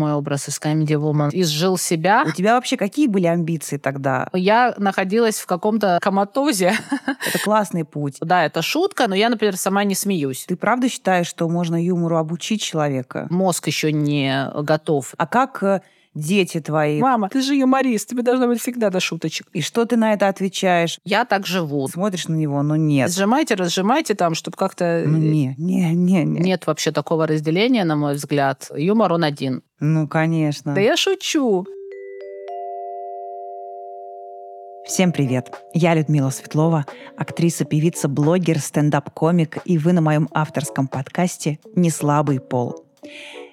[0.00, 2.24] мой образ из Comedy Woman, изжил себя.
[2.26, 4.28] У тебя вообще какие были амбиции тогда?
[4.32, 6.74] Я находилась в каком-то коматозе.
[7.26, 8.16] Это классный путь.
[8.20, 10.46] Да, это шутка, но я, например, сама не смеюсь.
[10.48, 13.26] Ты правда считаешь, что можно юмору обучить человека?
[13.30, 15.14] Мозг еще не готов.
[15.18, 15.82] А как э,
[16.14, 17.00] дети твои.
[17.00, 19.46] Мама, ты же юморист, тебе должно быть всегда до шуточек.
[19.52, 20.98] И что ты на это отвечаешь?
[21.04, 21.86] Я так живу.
[21.88, 23.12] Смотришь на него, но нет.
[23.12, 25.04] Сжимайте, разжимайте там, чтобы как-то...
[25.06, 26.40] Ну, не, не, не, не.
[26.40, 28.70] Нет вообще такого разделения, на мой взгляд.
[28.74, 29.62] Юмор он один.
[29.78, 30.74] Ну, конечно.
[30.74, 31.66] Да я шучу.
[34.86, 35.52] Всем привет!
[35.72, 36.84] Я Людмила Светлова,
[37.16, 42.84] актриса, певица, блогер, стендап-комик, и вы на моем авторском подкасте «Неслабый пол».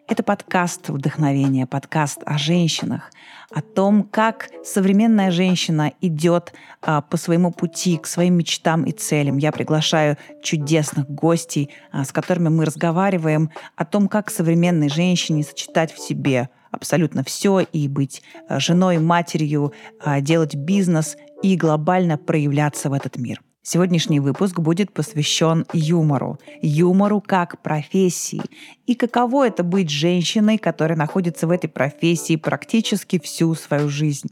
[0.09, 3.11] Это подкаст вдохновения, подкаст о женщинах,
[3.53, 9.37] о том, как современная женщина идет а, по своему пути к своим мечтам и целям.
[9.37, 15.93] Я приглашаю чудесных гостей, а, с которыми мы разговариваем о том, как современной женщине сочетать
[15.93, 22.89] в себе абсолютно все и быть а, женой, матерью, а, делать бизнес и глобально проявляться
[22.89, 23.41] в этот мир.
[23.69, 26.39] Сегодняшний выпуск будет посвящен юмору.
[26.61, 28.41] Юмору как профессии.
[28.85, 34.29] И каково это быть женщиной, которая находится в этой профессии практически всю свою жизнь.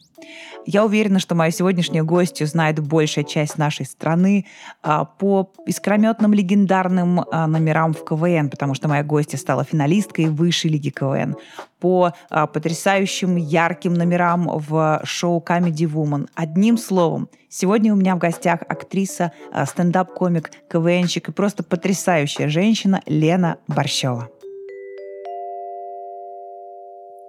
[0.65, 4.45] Я уверена, что мою сегодняшнюю гостью знает большая часть нашей страны
[4.81, 10.71] а, по искрометным легендарным а, номерам в КВН, потому что моя гостья стала финалисткой высшей
[10.71, 11.35] лиги КВН,
[11.79, 16.27] по а, потрясающим ярким номерам в шоу Comedy Woman.
[16.33, 19.31] Одним словом, сегодня у меня в гостях актриса,
[19.65, 24.29] стендап-комик, КВНщик и просто потрясающая женщина Лена Борщева.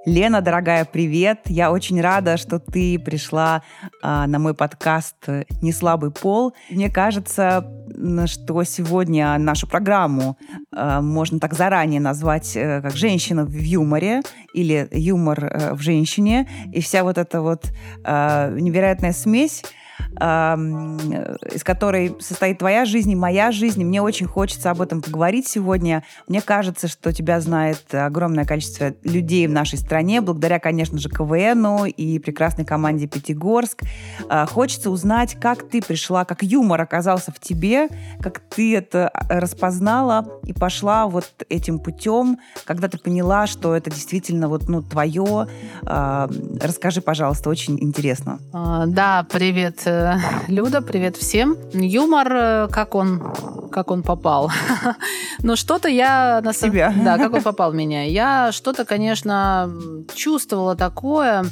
[0.07, 1.41] Лена, дорогая, привет!
[1.47, 3.65] Я очень рада, что ты пришла
[4.01, 5.17] а, на мой подкаст
[5.61, 6.55] «Не слабый пол».
[6.71, 7.69] Мне кажется,
[8.27, 10.39] что сегодня нашу программу
[10.73, 14.23] а, можно так заранее назвать э, как «Женщина в юморе»
[14.55, 16.49] или «Юмор э, в женщине».
[16.73, 17.73] И вся вот эта вот
[18.05, 19.65] а, невероятная смесь
[20.17, 23.85] из которой состоит твоя жизнь и моя жизнь.
[23.85, 26.03] Мне очень хочется об этом поговорить сегодня.
[26.29, 31.87] Мне кажется, что тебя знает огромное количество людей в нашей стране, благодаря, конечно же, КВНу
[31.87, 33.83] и прекрасной команде «Пятигорск».
[34.29, 37.89] А, хочется узнать, как ты пришла, как юмор оказался в тебе,
[38.21, 43.91] как ты это а, распознала и пошла вот этим путем, когда ты поняла, что это
[43.91, 45.49] действительно вот, ну, твое.
[45.85, 46.29] А,
[46.61, 48.39] расскажи, пожалуйста, очень интересно.
[48.87, 49.86] Да, привет,
[50.49, 51.57] Люда, привет всем.
[51.73, 53.23] Юмор, э, как он,
[53.71, 54.51] как он попал.
[55.43, 56.41] Но что-то я...
[56.43, 56.93] На себя.
[57.05, 58.03] Да, как он попал в меня.
[58.03, 59.71] Я что-то, конечно,
[60.13, 61.45] чувствовала такое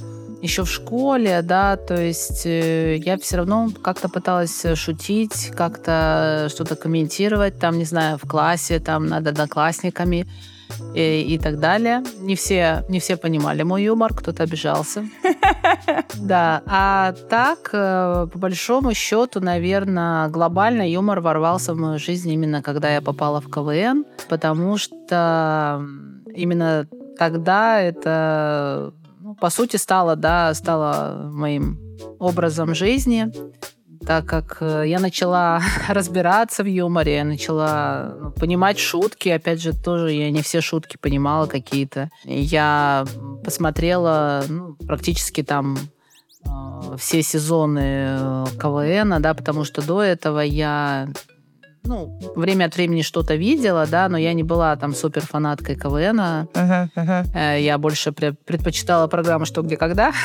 [0.43, 6.75] еще в школе, да, то есть э, я все равно как-то пыталась шутить, как-то что-то
[6.75, 10.27] комментировать, там, не знаю, в классе, там, над одноклассниками
[10.95, 12.03] и, и так далее.
[12.21, 15.05] Не все, не все понимали мой юмор, кто-то обижался.
[16.17, 22.63] Да, а так, э, по большому счету, наверное, глобально юмор ворвался в мою жизнь именно
[22.63, 25.85] когда я попала в КВН, потому что
[26.35, 26.87] именно
[27.19, 31.79] тогда это, ну, по сути, стало, да, стало моим
[32.19, 33.31] образом жизни
[34.07, 39.29] так как э, я начала разбираться в юморе, я начала ну, понимать шутки.
[39.29, 42.11] Опять же, тоже я не все шутки понимала какие-то.
[42.25, 43.05] Я
[43.45, 45.79] посмотрела ну, практически там
[46.45, 51.09] э, все сезоны э, КВН, да, потому что до этого я
[51.85, 56.21] ну, время от времени что-то видела, да, но я не была там супер фанаткой КВН.
[56.21, 57.61] Uh-huh, uh-huh.
[57.61, 60.13] Я больше предпочитала программу «Что, где, когда».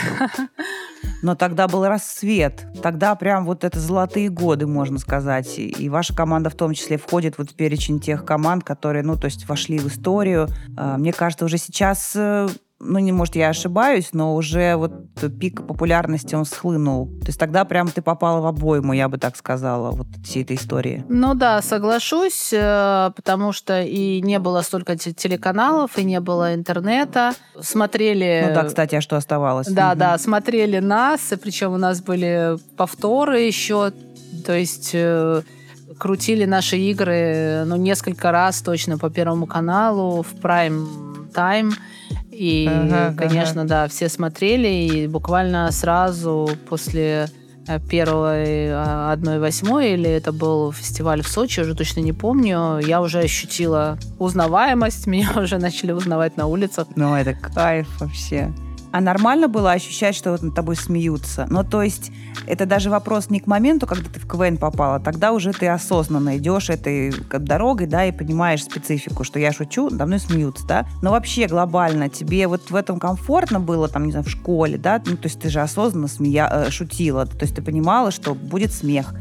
[1.21, 2.65] Но тогда был рассвет.
[2.81, 5.59] Тогда прям вот это золотые годы, можно сказать.
[5.59, 9.25] И ваша команда в том числе входит вот в перечень тех команд, которые, ну, то
[9.25, 10.47] есть вошли в историю.
[10.77, 12.47] А, мне кажется, уже сейчас э,
[12.81, 14.91] ну, не может, я ошибаюсь, но уже вот
[15.39, 17.07] пик популярности он схлынул.
[17.21, 20.55] То есть тогда прям ты попала в обойму, я бы так сказала, вот всей этой
[20.55, 21.03] истории.
[21.09, 27.33] Ну да, соглашусь, э, потому что и не было столько телеканалов, и не было интернета.
[27.59, 28.45] Смотрели...
[28.47, 29.67] Ну да, кстати, а что оставалось?
[29.67, 29.99] Да, угу.
[29.99, 33.91] да, смотрели нас, причем у нас были повторы еще,
[34.45, 35.41] то есть э,
[35.97, 41.73] крутили наши игры ну, несколько раз точно по Первому каналу в прайм тайм.
[42.39, 43.69] И, ага, конечно, ага.
[43.69, 47.27] да, все смотрели, и буквально сразу после
[47.67, 52.79] э, первой а, одной восьмой, или это был фестиваль в Сочи, уже точно не помню,
[52.79, 56.87] я уже ощутила узнаваемость, меня уже начали узнавать на улицах.
[56.95, 58.53] Ну, это кайф вообще.
[58.91, 61.45] А нормально было ощущать, что вот над тобой смеются?
[61.49, 62.11] Ну, то есть
[62.47, 66.37] это даже вопрос не к моменту, когда ты в КВН попала, тогда уже ты осознанно
[66.37, 70.87] идешь этой дорогой, да, и понимаешь специфику, что я шучу, надо мной смеются, да.
[71.01, 75.01] Но вообще глобально тебе вот в этом комфортно было, там, не знаю, в школе, да,
[75.05, 76.49] ну, то есть ты же осознанно смея...
[76.51, 79.13] Э, шутила, то есть ты понимала, что будет смех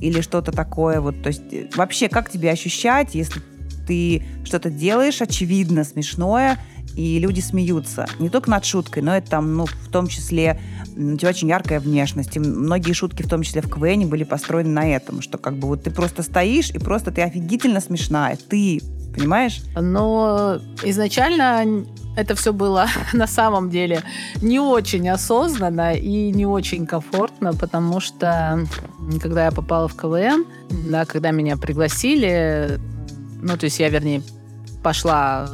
[0.00, 3.42] или что-то такое, вот, то есть э, вообще как тебе ощущать, если
[3.86, 6.58] ты что-то делаешь, очевидно, смешное,
[6.96, 8.06] и люди смеются.
[8.18, 10.60] Не только над шуткой, но это там, ну, в том числе,
[10.96, 12.36] у тебя очень яркая внешность.
[12.36, 15.68] И многие шутки, в том числе в КВН, были построены на этом, что как бы
[15.68, 18.36] вот ты просто стоишь, и просто ты офигительно смешная.
[18.36, 18.80] Ты,
[19.14, 19.62] понимаешь?
[19.74, 21.84] Но изначально
[22.16, 24.02] это все было на самом деле
[24.42, 28.66] не очень осознанно и не очень комфортно, потому что
[29.20, 30.44] когда я попала в КВН,
[30.90, 32.78] да, когда меня пригласили,
[33.42, 34.22] ну, то есть я, вернее,
[34.82, 35.48] пошла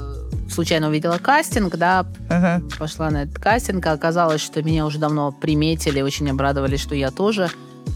[0.50, 2.62] случайно увидела кастинг, да, ага.
[2.78, 7.10] пошла на этот кастинг, а оказалось, что меня уже давно приметили, очень обрадовались, что я
[7.10, 7.50] тоже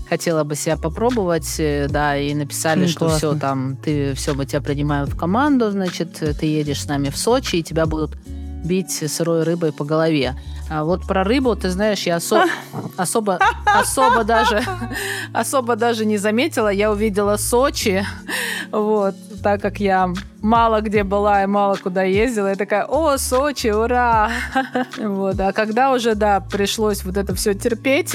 [0.08, 3.19] хотела бы себя попробовать, э, да, и написали, mm, что классно.
[3.19, 7.17] все там, ты все, мы тебя принимаем в команду, значит, ты едешь с нами в
[7.17, 8.17] Сочи, и тебя будут
[8.64, 10.37] бить сырой рыбой по голове.
[10.69, 12.49] А вот про рыбу, ты знаешь, я осо-
[12.96, 14.62] особо, особо даже,
[15.32, 16.69] особо даже не заметила.
[16.69, 18.05] Я увидела Сочи,
[18.70, 23.69] вот, так как я мало где была и мало куда ездила, я такая, о, Сочи,
[23.69, 24.31] ура!
[24.99, 28.15] Вот, а когда уже, да, пришлось вот это все терпеть,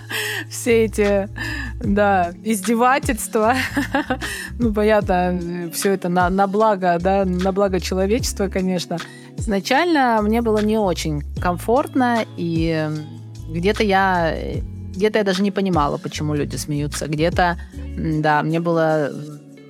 [0.50, 1.28] все эти,
[1.80, 3.54] да, издевательства,
[4.58, 8.98] ну, понятно, все это на, на благо, да, на благо человечества, конечно.
[9.38, 12.88] Изначально мне было не очень комфортно, и
[13.50, 14.34] где-то я
[14.96, 17.06] где-то я даже не понимала, почему люди смеются.
[17.06, 17.58] Где-то,
[17.98, 19.10] да, мне было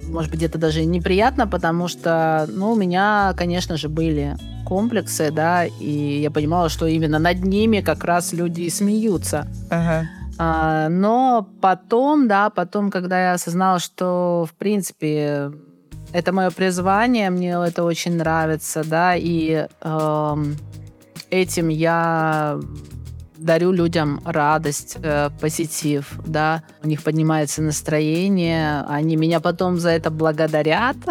[0.09, 5.65] может быть, где-то даже неприятно, потому что, ну, у меня, конечно же, были комплексы, да,
[5.65, 9.47] и я понимала, что именно над ними как раз люди и смеются.
[9.71, 10.09] Ага.
[10.39, 15.53] А, но потом, да, потом, когда я осознала, что, в принципе,
[16.13, 20.37] это мое призвание, мне это очень нравится, да, и э,
[21.31, 22.59] этим я
[23.47, 30.11] дарю людям радость, э, позитив, да, у них поднимается настроение, они меня потом за это
[30.11, 30.97] благодарят.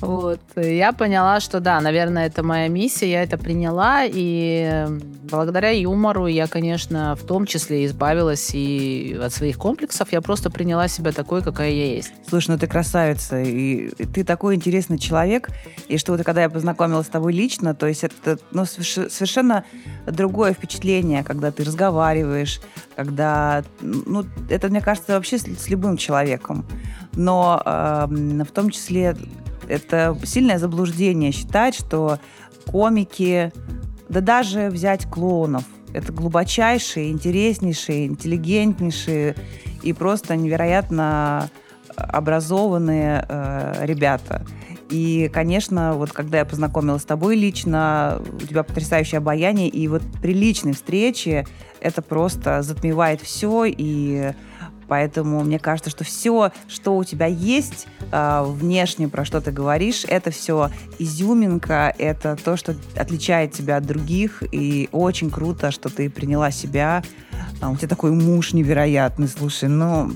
[0.00, 0.40] Вот.
[0.56, 4.86] Я поняла, что да, наверное, это моя миссия, я это приняла, и
[5.28, 10.88] благодаря юмору я, конечно, в том числе избавилась и от своих комплексов, я просто приняла
[10.88, 12.12] себя такой, какая я есть.
[12.28, 15.50] Слушай, ну ты красавица, и ты такой интересный человек,
[15.88, 19.64] и что вот когда я познакомилась с тобой лично, то есть это ну, совершенно
[20.06, 22.60] другое впечатление, когда ты разговариваешь,
[22.96, 26.66] когда, ну, это, мне кажется, вообще с, с любым человеком.
[27.14, 28.06] Но э,
[28.44, 29.16] в том числе
[29.68, 32.18] это сильное заблуждение считать, что
[32.66, 33.52] комики,
[34.08, 39.34] да даже взять клоунов, это глубочайшие, интереснейшие, интеллигентнейшие
[39.82, 41.50] и просто невероятно
[41.96, 44.44] образованные э, ребята.
[44.90, 50.02] И, конечно, вот когда я познакомилась с тобой лично, у тебя потрясающее обаяние, и вот
[50.22, 51.46] при личной встрече
[51.80, 54.32] это просто затмевает все, и
[54.88, 60.04] Поэтому мне кажется, что все, что у тебя есть э, внешне, про что ты говоришь,
[60.08, 64.42] это все изюминка, это то, что отличает тебя от других.
[64.50, 67.02] И очень круто, что ты приняла себя.
[67.60, 70.10] А, у тебя такой муж невероятный, слушай, ну,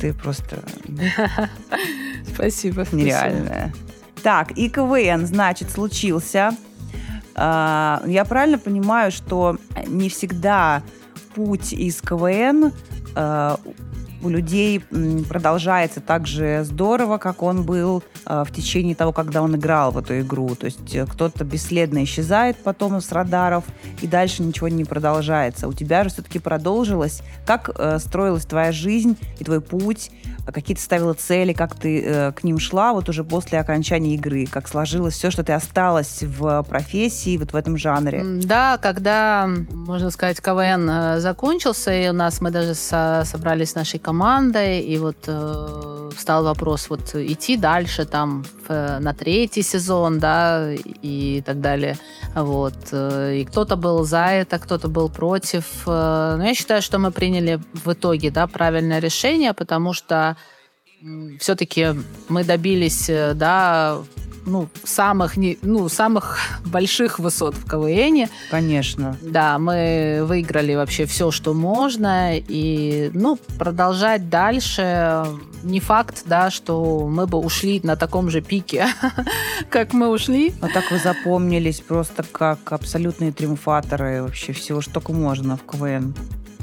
[0.00, 0.62] ты просто...
[2.34, 2.84] Спасибо.
[2.92, 3.72] Нереальная.
[4.22, 6.50] Так, и КВН, значит, случился.
[7.34, 10.82] А, я правильно понимаю, что не всегда
[11.34, 12.70] путь из КВН э,
[14.22, 14.80] у людей
[15.28, 19.98] продолжается так же здорово, как он был э, в течение того, когда он играл в
[19.98, 20.54] эту игру.
[20.54, 23.64] То есть э, кто-то бесследно исчезает потом с радаров,
[24.00, 25.68] и дальше ничего не продолжается.
[25.68, 27.22] У тебя же все-таки продолжилось.
[27.46, 30.10] Как э, строилась твоя жизнь и твой путь?
[30.52, 34.46] Какие ты ставила цели, как ты э, к ним шла вот уже после окончания игры?
[34.46, 38.22] Как сложилось все, что ты осталась в профессии, вот в этом жанре?
[38.24, 43.74] Да, когда, можно сказать, КВН э, закончился, и у нас мы даже со собрались с
[43.74, 49.62] нашей командой, и вот э, встал вопрос вот идти дальше там в, э, на третий
[49.62, 50.72] сезон, да,
[51.02, 51.98] и так далее.
[52.34, 52.74] Вот.
[52.92, 55.64] Э, и кто-то был за это, кто-то был против.
[55.86, 60.35] Но я считаю, что мы приняли в итоге, да, правильное решение, потому что
[61.38, 61.88] все-таки
[62.28, 63.98] мы добились, да,
[64.46, 68.28] ну, самых, не, ну, самых больших высот в КВН.
[68.50, 69.16] Конечно.
[69.20, 72.38] Да, мы выиграли вообще все, что можно.
[72.38, 75.26] И, ну, продолжать дальше
[75.62, 78.86] не факт, да, что мы бы ушли на таком же пике,
[79.70, 80.54] как мы ушли.
[80.60, 86.14] А так вы запомнились просто как абсолютные триумфаторы вообще всего, что только можно в КВН.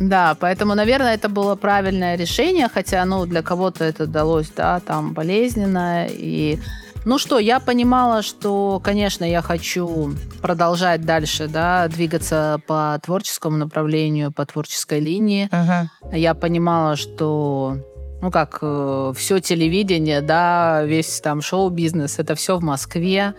[0.10, 5.14] Да, поэтому, наверное, это было правильное решение, хотя, ну, для кого-то это далось, да, там,
[5.14, 6.08] болезненно.
[6.10, 6.60] И,
[7.06, 14.32] ну что, я понимала, что, конечно, я хочу продолжать дальше, да, двигаться по творческому направлению,
[14.32, 15.48] по творческой линии.
[15.52, 15.90] Ага.
[16.12, 17.78] Я понимала, что
[18.22, 23.34] ну как, э, все телевидение, да, весь там шоу-бизнес, это все в Москве.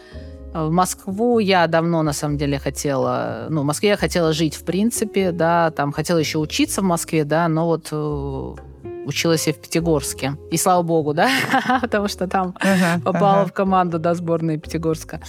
[0.54, 3.48] В Москву я давно, на самом деле, хотела...
[3.50, 7.24] Ну, в Москве я хотела жить, в принципе, да, там хотела еще учиться в Москве,
[7.24, 8.54] да, но вот э,
[9.04, 10.36] училась я в Пятигорске.
[10.52, 11.28] И слава богу, да,
[11.80, 13.48] потому что там Ага, попала ага.
[13.48, 15.20] в команду, да, сборной Пятигорска.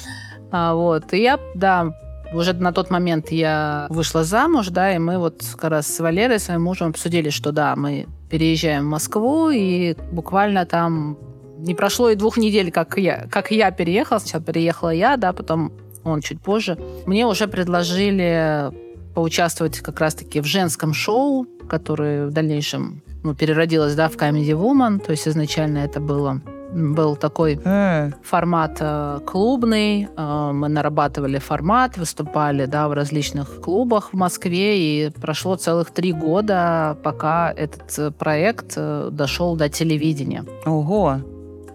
[0.52, 1.12] А, вот.
[1.12, 1.92] И я, да,
[2.32, 6.38] уже на тот момент я вышла замуж, да, и мы вот как раз с Валерой,
[6.38, 11.18] своим мужем, обсудили, что да, мы переезжаем в Москву, и буквально там
[11.66, 14.20] не прошло и двух недель, как я, как я переехала.
[14.20, 15.72] Сначала переехала я, да, потом
[16.04, 16.78] он чуть позже.
[17.06, 18.72] Мне уже предложили
[19.14, 25.00] поучаствовать как раз-таки в женском шоу, которое в дальнейшем ну, переродилось, да, в Comedy Woman.
[25.00, 26.42] То есть изначально это было
[26.76, 30.10] был такой Э, формат э, клубный.
[30.18, 34.78] Э, мы нарабатывали формат, выступали да, в различных клубах в Москве.
[34.78, 40.44] И прошло целых три года, пока этот э, проект э, дошел до телевидения.
[40.66, 41.20] Ого,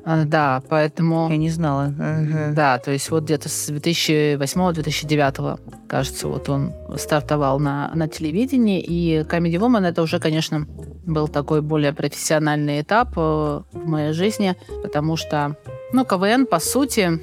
[0.04, 1.28] Да, поэтому...
[1.30, 1.94] я не знала.
[1.98, 2.52] Ага.
[2.54, 9.20] Да, то есть вот где-то с 2008-2009, кажется, вот он стартовал на, на телевидении, и
[9.20, 10.66] Comedy Woman это уже, конечно,
[11.06, 13.20] был такой более профессиональный этап э,
[13.72, 15.56] в моей жизни, потому что,
[15.92, 17.20] ну, КВН, по сути,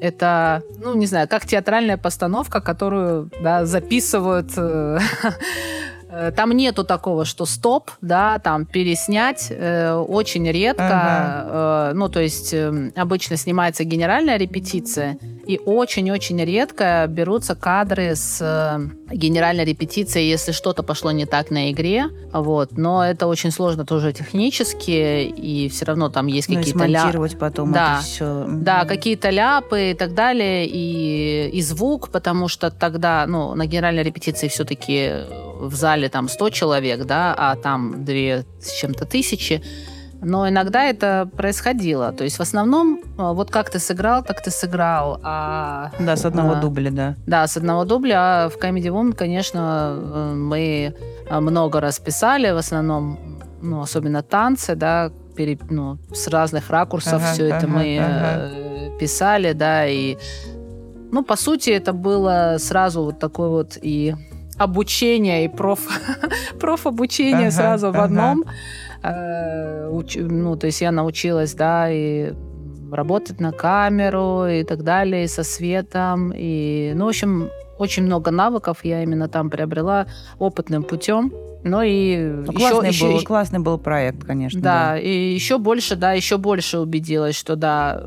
[0.00, 4.52] это, ну, не знаю, как театральная постановка, которую, да, записывают...
[6.18, 11.90] э, э, Там нету такого, что стоп, да, там переснять э, очень редко.
[11.90, 18.38] э, ну, то есть э, обычно снимается генеральная репетиция, и очень-очень редко берутся кадры с
[18.40, 22.06] э, генеральной репетицией, если что-то пошло не так на игре.
[22.32, 22.76] Вот.
[22.76, 27.38] Но это очень сложно тоже технически, и все равно там есть Ну какие-то ля- смонтировать
[27.38, 27.96] потом Да.
[27.98, 28.44] это все.
[28.48, 34.02] да, какие-то ляпы и так далее, и, и звук, потому что тогда, ну, на генеральной
[34.02, 35.12] репетиции все-таки
[35.58, 38.14] в зале там 100 человек, да, а там 2
[38.60, 39.62] с чем-то тысячи.
[40.20, 42.12] Но иногда это происходило.
[42.12, 45.20] То есть в основном э, вот как ты сыграл, так ты сыграл.
[45.22, 47.14] А, Да, с одного а, дубля, да.
[47.26, 48.44] да, с одного дубля.
[48.44, 50.94] А в Comedy Woman, конечно, э, мы
[51.30, 53.18] э, много раз писали, в основном,
[53.62, 58.98] ну, особенно танцы, да, пере- ну, с разных ракурсов Ага, все это ага, мы э,
[58.98, 60.16] писали, да, и,
[61.12, 64.16] ну, по сути, это было сразу вот такое вот и
[64.58, 65.80] обучение, и проф,
[66.60, 68.04] профобучение Ага, сразу в ага.
[68.04, 68.44] одном.
[69.02, 72.32] Э, уч- ну, то есть я научилась, да, и
[72.90, 76.32] работать на камеру и так далее, и со светом.
[76.34, 80.06] И, ну, в общем, очень много навыков я именно там приобрела
[80.38, 81.32] опытным путем.
[81.64, 84.60] Ну и Ну, еще, классный, еще- был, классный был проект, конечно.
[84.60, 88.00] да, и еще больше, да, еще больше убедилась, что да,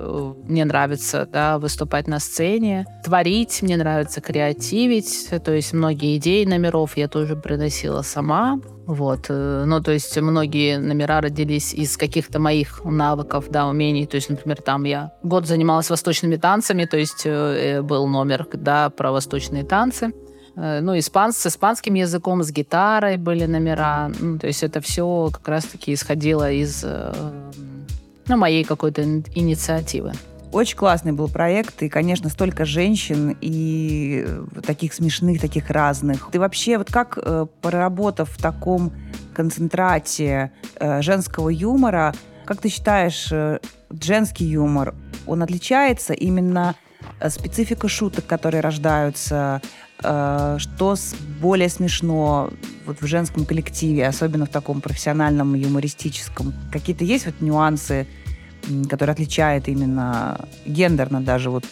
[0.47, 6.95] мне нравится, да, выступать на сцене, творить, мне нравится креативить, то есть многие идеи номеров
[6.97, 12.83] я тоже приносила сама, вот, э, ну, то есть многие номера родились из каких-то моих
[12.83, 17.29] навыков, да, умений, то есть, например, там я год занималась восточными танцами, то есть э,
[17.29, 20.11] э, был номер, да, про восточные танцы,
[20.55, 24.11] ну, испан, с испанским языком, с гитарой были номера.
[24.19, 27.13] Ну, то есть это все как раз-таки исходило из э,
[28.27, 30.13] ну, моей какой-то ин- инициативы.
[30.51, 36.29] Очень классный был проект, и, конечно, столько женщин и э, таких смешных, таких разных.
[36.29, 38.91] Ты вообще, вот как, э, проработав в таком
[39.33, 42.13] концентрате э, женского юмора,
[42.45, 44.93] как ты считаешь, э, женский юмор,
[45.25, 46.75] он отличается именно
[47.21, 52.49] э, специфика шуток, которые рождаются, э, что с- более смешно
[52.85, 56.53] вот в женском коллективе, особенно в таком профессиональном юмористическом?
[56.71, 58.07] Какие-то есть вот нюансы,
[58.69, 61.65] м, который отличает именно гендерно даже вот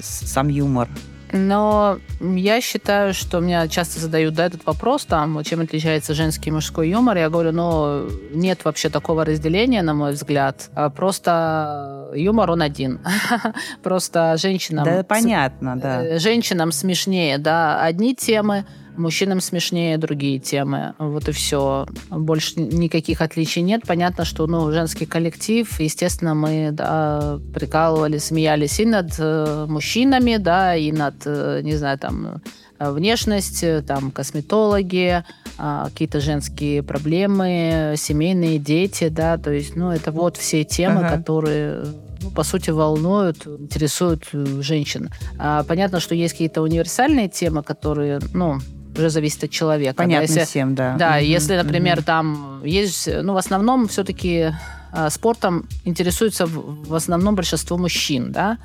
[0.00, 0.88] с- сам юмор.
[1.36, 6.52] Но я считаю, что меня часто задают да, этот вопрос, там, чем отличается женский и
[6.52, 7.16] мужской юмор.
[7.16, 10.70] Я говорю, ну, нет вообще такого разделения, на мой взгляд.
[10.76, 13.00] А Просто юмор, он один.
[13.82, 14.84] Просто женщинам...
[14.84, 16.04] да, понятно, да.
[16.04, 18.64] Э, Женщинам смешнее, да, одни темы,
[18.96, 20.94] мужчинам смешнее другие темы.
[20.98, 21.86] Вот и все.
[22.10, 23.82] Больше никаких отличий нет.
[23.86, 30.76] Понятно, что ну, женский коллектив, естественно, мы да, прикалывались, смеялись и над э, мужчинами, да,
[30.76, 32.42] и над, э, не знаю, там,
[32.78, 35.24] внешность, там, косметологи,
[35.56, 41.16] а, какие-то женские проблемы, семейные дети, да, то есть, ну, это вот все темы, ага.
[41.16, 41.84] которые
[42.24, 45.10] ну, по сути, волнуют, интересуют э, женщин.
[45.38, 48.58] А, понятно, что есть какие-то универсальные темы, которые, ну,
[48.98, 49.96] уже зависит от человека.
[49.96, 50.96] Понятно да, если, всем, да.
[50.96, 54.52] Да, угу, если, например, там есть, ну, в основном все-таки
[54.92, 58.58] а, спортом интересуется в, в основном большинство мужчин, да,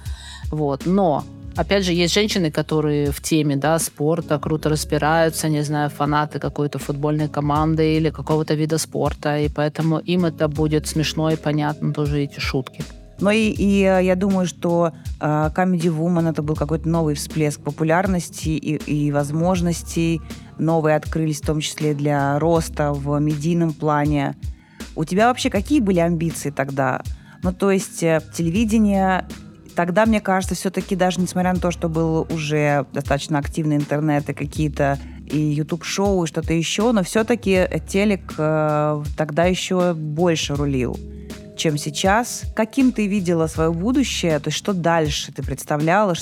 [0.52, 1.24] вот, но
[1.56, 6.80] Опять же, есть женщины, которые в теме да, спорта круто разбираются, не знаю, фанаты какой-то
[6.80, 12.22] футбольной команды или какого-то вида спорта, и поэтому им это будет смешно и понятно тоже
[12.22, 12.84] эти шутки.
[13.22, 17.62] Но и, и э, я думаю, что э, Comedy Woman это был какой-то новый всплеск
[17.62, 20.22] популярности и, и возможностей.
[20.58, 24.36] Новые открылись в том числе для роста в медийном плане.
[24.96, 27.02] У тебя вообще какие были амбиции тогда?
[27.44, 29.28] Ну, то есть э, телевидение
[29.76, 34.34] тогда, мне кажется, все-таки даже несмотря на то, что был уже достаточно активный интернет и
[34.34, 40.98] какие-то и YouTube-шоу, и что-то еще, но все-таки телек э, тогда еще больше рулил
[41.60, 42.44] чем сейчас.
[42.56, 44.40] Каким ты видела свое будущее?
[44.40, 46.16] То есть что дальше ты представляла?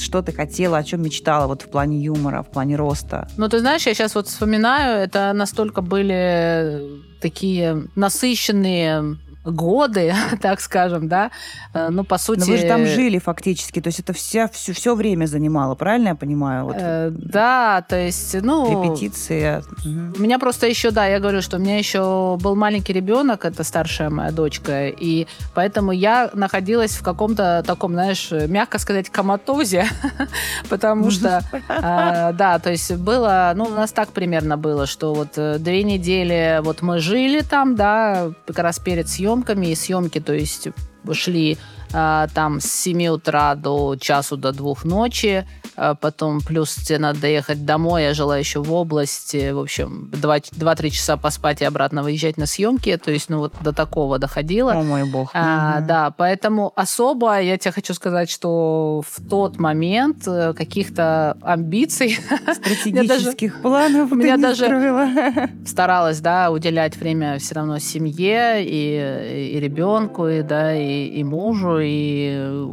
[0.00, 3.28] Что ты хотела, о чем мечтала вот в плане юмора, в плане роста?
[3.36, 11.08] Ну, ты знаешь, я сейчас вот вспоминаю, это настолько были такие насыщенные годы, так скажем,
[11.08, 11.30] да,
[11.72, 12.40] э, ну, по сути...
[12.40, 16.08] Но вы же там жили фактически, то есть это вся, все, все время занимало, правильно
[16.08, 16.64] я понимаю?
[16.64, 16.76] Вот.
[16.78, 18.84] Э, да, то есть, ну...
[18.84, 19.62] Репетиции.
[19.84, 23.64] У меня просто еще, да, я говорю, что у меня еще был маленький ребенок, это
[23.64, 29.86] старшая моя дочка, и поэтому я находилась в каком-то таком, знаешь, мягко сказать, коматозе,
[30.68, 35.32] потому что, э, да, то есть было, ну, у нас так примерно было, что вот
[35.34, 40.32] две недели вот мы жили там, да, как раз перед съемкой, съемками, и съемки, то
[40.32, 40.68] есть
[41.12, 41.56] шли
[41.94, 45.46] там с 7 утра до часу до двух ночи,
[45.76, 50.90] а потом плюс тебе надо доехать домой, я жила еще в области, в общем, 2-3
[50.90, 54.72] часа поспать и обратно выезжать на съемки, то есть, ну, вот до такого доходило.
[54.72, 55.30] О мой бог.
[55.34, 55.86] А, угу.
[55.86, 62.18] Да, поэтому особо, я тебе хочу сказать, что в тот момент э, каких-то амбиций...
[62.54, 64.66] Стратегических планов у меня даже
[65.66, 71.78] старалась, да, уделять время все равно семье и, и ребенку, и, да, и, и мужу,
[71.84, 72.66] и,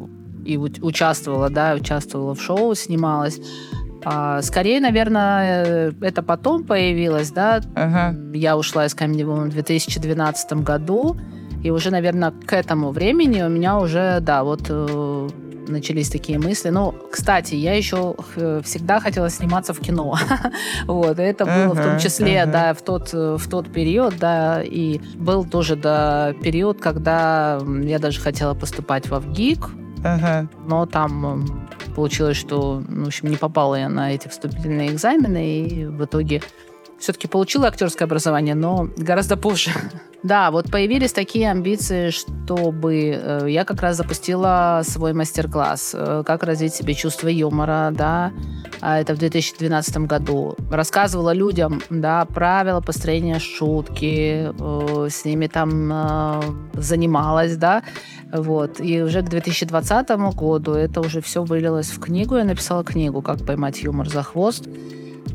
[0.45, 3.39] и участвовала, да, участвовала в шоу, снималась.
[4.03, 7.61] А, скорее, наверное, это потом появилось, да.
[7.75, 8.17] Ага.
[8.33, 11.17] Я ушла из Comedy Woman в 2012 году,
[11.63, 15.29] и уже, наверное, к этому времени у меня уже, да, вот э,
[15.67, 16.69] начались такие мысли.
[16.69, 18.15] Ну, кстати, я еще
[18.63, 20.17] всегда хотела сниматься в кино.
[20.87, 25.45] вот, это было в том числе, да, в тот, в тот период, да, и был
[25.45, 29.69] тоже, да, период, когда я даже хотела поступать в ВГИК,
[30.65, 35.85] но там получилось, что, ну, в общем, не попала я на эти вступительные экзамены, и
[35.85, 36.41] в итоге
[37.01, 39.71] все-таки получила актерское образование, но гораздо позже.
[40.23, 46.43] Да, вот появились такие амбиции, чтобы э, я как раз запустила свой мастер-класс, э, как
[46.43, 48.31] развить себе чувство юмора, да,
[48.81, 50.55] а это в 2012 году.
[50.69, 57.81] Рассказывала людям, да, правила построения шутки, э, с ними там занималась, да,
[58.31, 58.79] вот.
[58.79, 62.35] И уже к 2020 году это уже все вылилось в книгу.
[62.35, 64.67] Я написала книгу «Как поймать юмор за хвост»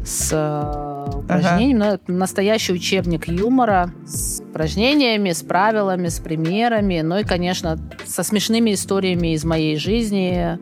[0.04, 1.82] с упражнениями.
[1.82, 2.00] Ага.
[2.06, 7.00] Но настоящий учебник юмора с упражнениями, с правилами, с примерами.
[7.00, 10.58] Ну и, конечно, со смешными историями из моей жизни,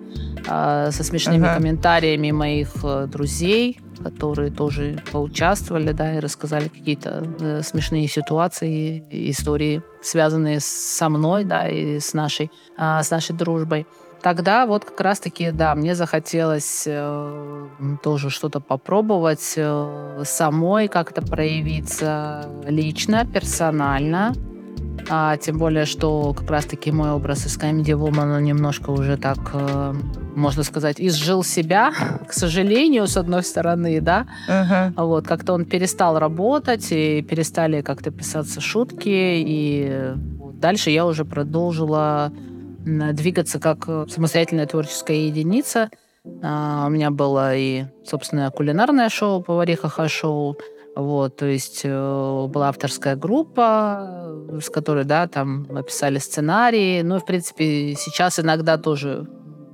[0.47, 1.57] а, со смешными ага.
[1.57, 9.83] комментариями моих э, друзей, которые тоже поучаствовали, да, и рассказали какие-то э, смешные ситуации, истории,
[10.03, 13.87] связанные со мной, да, и с нашей, а, с нашей дружбой
[14.25, 17.69] тогда вот как раз-таки, да, мне захотелось э,
[18.03, 24.33] тоже что-то попробовать, э, самой как-то проявиться лично, персонально.
[25.11, 29.39] А, тем более, что как раз-таки мой образ из Comedy Woman, он немножко уже так,
[29.53, 29.95] э,
[30.35, 31.93] можно сказать, изжил себя,
[32.27, 34.27] к сожалению, с одной стороны, да.
[34.49, 35.05] Uh-huh.
[35.05, 40.15] Вот, как-то он перестал работать, и перестали как-то писаться шутки, и
[40.55, 42.33] дальше я уже продолжила
[42.85, 45.91] двигаться как э, самостоятельная творческая единица.
[46.43, 50.57] А, у меня было и, собственно, кулинарное шоу «Повариха Ха-шоу»,
[50.97, 57.03] вот, то есть э, была авторская группа, с которой, да, там написали сценарии.
[57.03, 59.27] Ну, в принципе, сейчас иногда тоже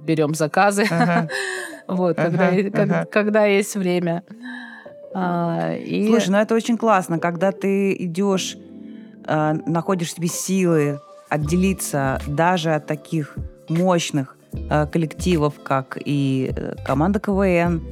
[0.02, 0.86] берем заказы,
[1.88, 4.22] вот, когда, когда есть время.
[5.12, 6.06] А, и...
[6.06, 8.56] Слушай, ну это очень классно, когда ты идешь,
[9.26, 13.36] э, находишь себе силы отделиться даже от таких
[13.68, 17.82] мощных э, коллективов, как и э, команда КВН,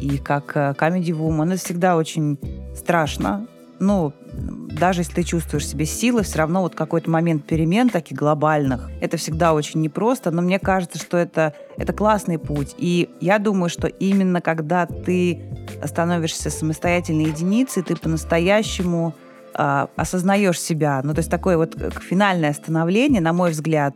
[0.00, 1.52] и как Comedy Woman.
[1.54, 2.38] Это всегда очень
[2.74, 3.46] страшно.
[3.78, 8.90] Ну, даже если ты чувствуешь себе силы, все равно вот какой-то момент перемен таких глобальных,
[9.00, 12.74] это всегда очень непросто, но мне кажется, что это, это классный путь.
[12.78, 15.42] И я думаю, что именно когда ты
[15.84, 19.14] становишься самостоятельной единицей, ты по-настоящему
[19.56, 21.00] э, осознаешь себя.
[21.02, 21.76] Ну, то есть такое вот
[22.08, 23.94] финальное становление, на мой взгляд,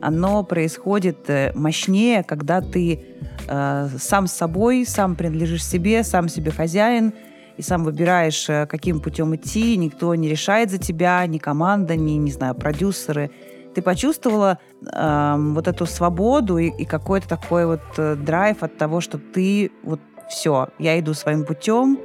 [0.00, 3.00] оно происходит э, мощнее, когда ты
[3.48, 7.12] э, сам с собой, сам принадлежишь себе, сам себе хозяин,
[7.56, 12.12] и сам выбираешь, э, каким путем идти, никто не решает за тебя, ни команда, ни,
[12.12, 13.30] не знаю, продюсеры.
[13.74, 14.58] Ты почувствовала
[14.92, 19.70] э, вот эту свободу и, и какой-то такой вот э, драйв от того, что ты
[19.82, 21.98] вот все, я иду своим путем,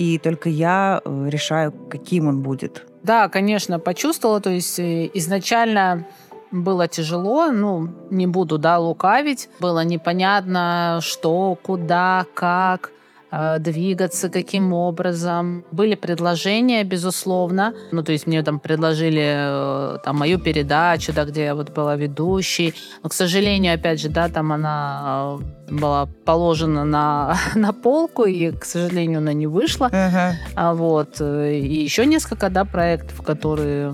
[0.00, 2.86] и только я э, решаю, каким он будет.
[3.02, 4.40] Да, конечно, почувствовала.
[4.40, 6.06] То есть э, изначально
[6.50, 9.50] было тяжело, ну, не буду, да, лукавить.
[9.60, 12.92] Было непонятно, что, куда, как.
[13.32, 15.64] Э, двигаться, каким образом.
[15.70, 17.74] Были предложения, безусловно.
[17.92, 21.96] Ну, то есть мне там предложили э, там мою передачу, да, где я вот была
[21.96, 22.74] ведущей.
[23.02, 25.38] Но, к сожалению, опять же, да, там она
[25.68, 29.88] э, была положена на, на полку, и, к сожалению, она не вышла.
[29.92, 30.32] Uh-huh.
[30.56, 31.20] А, вот.
[31.20, 33.92] И еще несколько, да, проектов, которые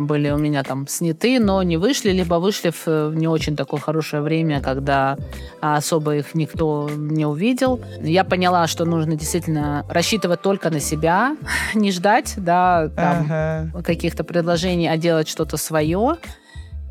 [0.00, 4.22] были у меня там сняты, но не вышли, либо вышли в не очень такое хорошее
[4.22, 5.16] время, когда
[5.60, 7.80] особо их никто не увидел.
[8.02, 11.36] Я поняла, что нужно действительно рассчитывать только на себя,
[11.74, 13.82] не ждать, да, там, ага.
[13.82, 16.16] каких-то предложений, а делать что-то свое.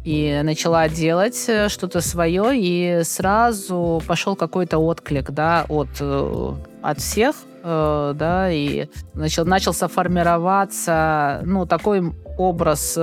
[0.04, 7.00] И начала делать э, что-то свое, и сразу пошел какой-то отклик, да, от, э, от
[7.00, 12.98] всех, э, да, и начал, начался формироваться, ну, такой образ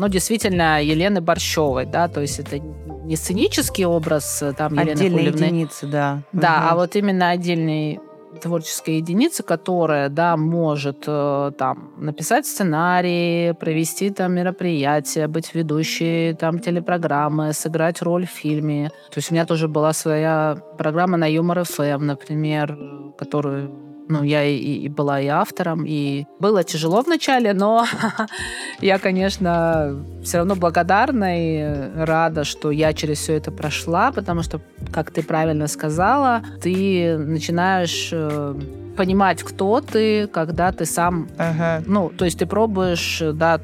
[0.00, 5.24] ну, действительно, Елены Борщевой, да, то есть это не сценический образ э, там Елены Отдельные
[5.26, 5.44] Хулевны.
[5.44, 6.22] единицы, да.
[6.32, 6.66] Да, угу.
[6.70, 8.00] а вот именно отдельный
[8.40, 16.60] творческая единица, которая, да, может э, там написать сценарий, провести там мероприятие, быть ведущей там
[16.60, 18.88] телепрограммы, сыграть роль в фильме.
[19.10, 22.78] То есть у меня тоже была своя программа на Юмор ФМ, например,
[23.18, 23.70] которую
[24.10, 27.86] ну, я и, и была и автором, и было тяжело вначале, но
[28.80, 34.60] я, конечно, все равно благодарна и рада, что я через все это прошла, потому что,
[34.92, 38.54] как ты правильно сказала, ты начинаешь э,
[38.96, 41.82] понимать, кто ты, когда ты сам, ага.
[41.86, 43.60] ну, то есть ты пробуешь, да,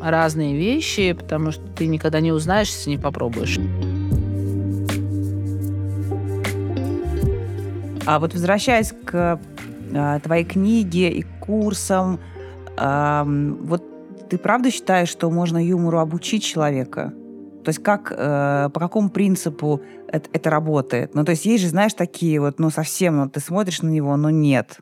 [0.00, 3.58] разные вещи, потому что ты никогда не узнаешь, если не попробуешь.
[8.06, 9.38] А вот возвращаясь к
[9.92, 12.20] э, твоей книге и курсам,
[12.76, 13.82] вот
[14.28, 17.12] ты правда считаешь, что можно юмору обучить человека?
[17.64, 21.14] То есть как, э, по какому принципу это, это работает?
[21.14, 24.16] Ну, то есть есть же, знаешь, такие вот, ну, совсем, ну, ты смотришь на него,
[24.16, 24.78] но нет.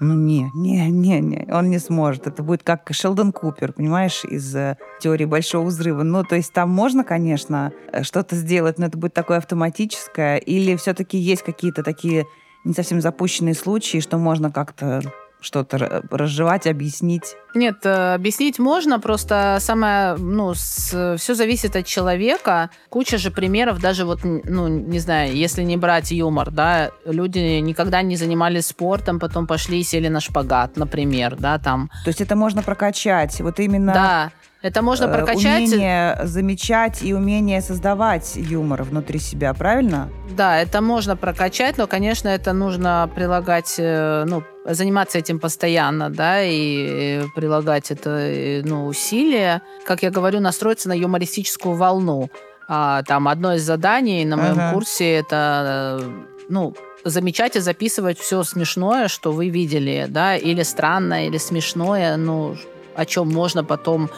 [0.00, 2.28] Ну, не, не, не, не, он не сможет.
[2.28, 6.04] Это будет как Шелдон Купер, понимаешь, из э, теории Большого Взрыва.
[6.04, 10.36] Ну, то есть там можно, конечно, э, что-то сделать, но это будет такое автоматическое.
[10.36, 12.26] Или все-таки есть какие-то такие
[12.68, 15.00] не совсем запущенные случаи, что можно как-то
[15.40, 17.36] что-то разжевать, объяснить?
[17.54, 22.70] Нет, э, объяснить можно, просто самое, ну, с, все зависит от человека.
[22.88, 28.02] Куча же примеров, даже вот, ну, не знаю, если не брать юмор, да, люди никогда
[28.02, 31.88] не занимались спортом, потом пошли и сели на шпагат, например, да, там.
[32.04, 33.92] То есть это можно прокачать, вот именно...
[33.94, 35.68] Да, это можно э, прокачать.
[35.68, 40.10] Умение замечать и умение создавать юмор внутри себя, правильно?
[40.36, 46.42] Да, это можно прокачать, но, конечно, это нужно прилагать, э, ну, заниматься этим постоянно, да,
[46.42, 49.62] и прилагать это, э, ну, усилия.
[49.86, 52.28] Как я говорю, настроиться на юмористическую волну.
[52.66, 54.72] А, там одно из заданий на моем ага.
[54.72, 56.02] курсе это,
[56.48, 62.56] ну, замечать и записывать все смешное, что вы видели, да, или странное, или смешное, ну,
[62.94, 64.10] о чем можно потом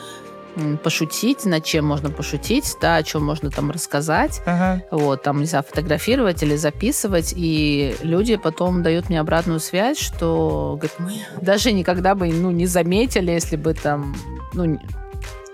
[0.82, 4.42] пошутить, над чем можно пошутить, да, о чем можно там рассказать.
[4.46, 4.82] Ага.
[4.90, 7.32] Вот, там, не знаю, фотографировать или записывать.
[7.36, 12.66] И люди потом дают мне обратную связь, что говорят, мы даже никогда бы ну, не
[12.66, 14.14] заметили, если бы там
[14.52, 14.78] ну,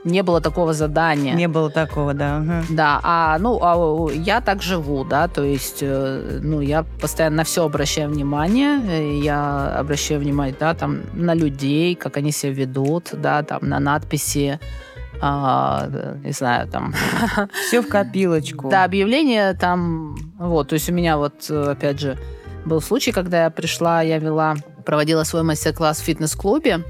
[0.07, 1.35] не было такого задания.
[1.35, 2.39] Не было такого, да.
[2.39, 2.75] Угу.
[2.77, 7.45] Да, а ну а я так живу, да, то есть, э, ну я постоянно на
[7.45, 13.11] все обращаю внимание, э, я обращаю внимание, да, там на людей, как они себя ведут,
[13.13, 14.61] да, там на надписи,
[15.21, 15.89] а,
[16.25, 16.95] не знаю, там...
[17.67, 18.69] Все в копилочку.
[18.69, 22.17] Да, объявление там, вот, то есть у меня вот, опять же,
[22.65, 26.85] был случай, когда я пришла, я вела, проводила свой мастер-класс в фитнес-клубе,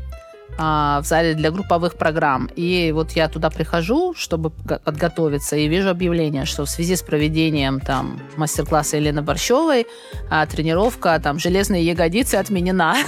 [0.59, 2.49] в зале для групповых программ.
[2.57, 7.81] И вот я туда прихожу, чтобы подготовиться, и вижу объявление, что в связи с проведением
[7.81, 9.87] там мастер-класса Елены Борщевой
[10.31, 12.97] а, тренировка там железные ягодицы отменена.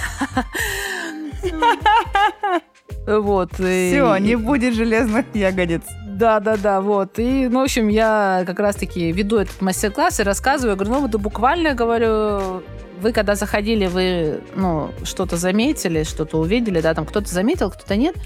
[3.06, 3.54] Вот.
[3.54, 5.80] Все, не будет железных ягодиц.
[6.04, 7.18] Да, да, да, вот.
[7.18, 11.14] И, ну, в общем, я как раз-таки веду этот мастер-класс и рассказываю, говорю, ну, вот
[11.14, 12.62] буквально, говорю,
[13.00, 18.16] вы когда заходили, вы ну, что-то заметили, что-то увидели, да, там кто-то заметил, кто-то нет.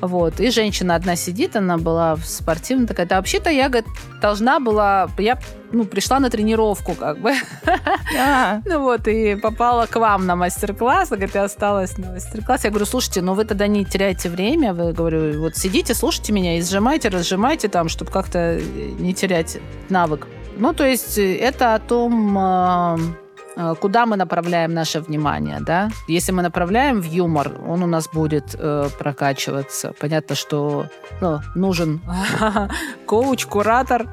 [0.00, 0.40] Вот.
[0.40, 3.88] И женщина одна сидит, она была спортивная, такая, да, вообще-то я, говорит,
[4.20, 5.38] должна была, я
[5.72, 7.32] ну, пришла на тренировку, как бы.
[8.18, 8.60] А.
[8.70, 12.64] Ну вот, и попала к вам на мастер-класс, говорит, я осталась на мастер-класс.
[12.64, 16.58] Я говорю, слушайте, ну вы тогда не теряйте время, вы, говорю, вот сидите, слушайте меня
[16.58, 18.60] и сжимайте, разжимайте там, чтобы как-то
[18.98, 20.26] не терять навык.
[20.56, 23.29] Ну, то есть это о том, а, Э,
[23.80, 25.90] куда мы направляем наше внимание, да?
[26.08, 29.92] Если мы направляем в юмор, он у нас будет э, прокачиваться.
[30.00, 30.86] Понятно, что
[31.20, 32.00] ну, нужен
[33.06, 34.08] коуч, куратор,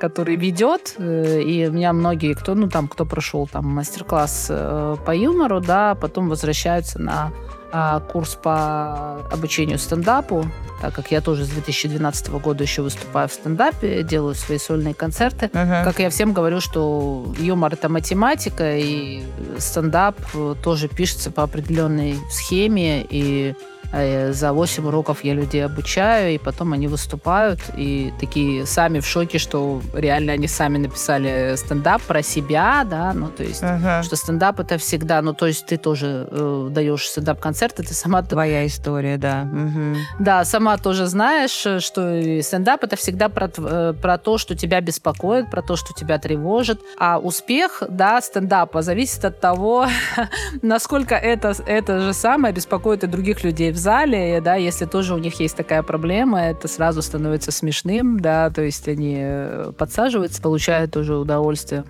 [0.00, 0.94] который ведет.
[0.98, 5.60] Э, и у меня многие, кто, ну там, кто прошел там мастер-класс э, по юмору,
[5.60, 7.32] да, потом возвращаются на
[7.72, 10.46] а, курс по обучению стендапу,
[10.80, 15.46] так как я тоже с 2012 года еще выступаю в стендапе, делаю свои сольные концерты.
[15.46, 15.84] Uh-huh.
[15.84, 19.22] Как я всем говорю, что юмор это математика, и
[19.58, 20.16] стендап
[20.62, 23.54] тоже пишется по определенной схеме, и
[23.92, 29.38] за 8 уроков я людей обучаю, и потом они выступают, и такие сами в шоке,
[29.38, 34.02] что реально они сами написали стендап про себя, да, ну, то есть, ага.
[34.02, 38.22] что стендап это всегда, ну, то есть ты тоже э, даешь стендап-концерт, ты сама...
[38.22, 39.48] Твоя история, да.
[39.52, 39.96] Угу.
[40.20, 41.50] Да, сама тоже знаешь,
[41.82, 46.18] что стендап это всегда про, э, про то, что тебя беспокоит, про то, что тебя
[46.18, 49.86] тревожит, а успех, да, стендапа зависит от того,
[50.62, 55.18] насколько это, это же самое беспокоит и других людей в зале, да, если тоже у
[55.18, 60.92] них есть такая проблема, это сразу становится смешным, да, то есть они э, подсаживаются, получают
[60.92, 61.84] тоже удовольствие.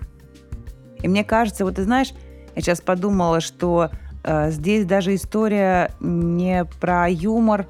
[1.01, 2.13] И мне кажется, вот ты знаешь,
[2.55, 3.89] я сейчас подумала, что
[4.23, 7.67] э, здесь даже история не про юмор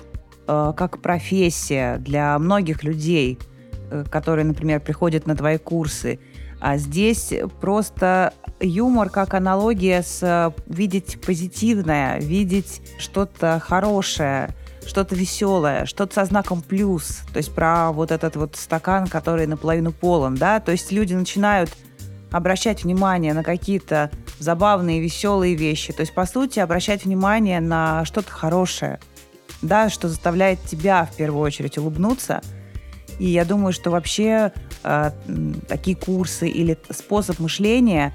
[0.47, 3.39] э, как профессия для многих людей,
[3.89, 6.19] э, которые, например, приходят на твои курсы.
[6.59, 15.85] А здесь просто юмор как аналогия с э, видеть позитивное, видеть что-то хорошее, что-то веселое,
[15.85, 17.21] что-то со знаком плюс.
[17.33, 20.59] То есть про вот этот вот стакан, который наполовину полон, да.
[20.59, 21.69] То есть люди начинают
[22.31, 25.93] обращать внимание на какие-то забавные, веселые вещи.
[25.93, 28.99] То есть, по сути, обращать внимание на что-то хорошее,
[29.61, 32.41] да, что заставляет тебя в первую очередь улыбнуться.
[33.19, 34.51] И я думаю, что вообще
[34.83, 35.11] э,
[35.67, 38.13] такие курсы или способ мышления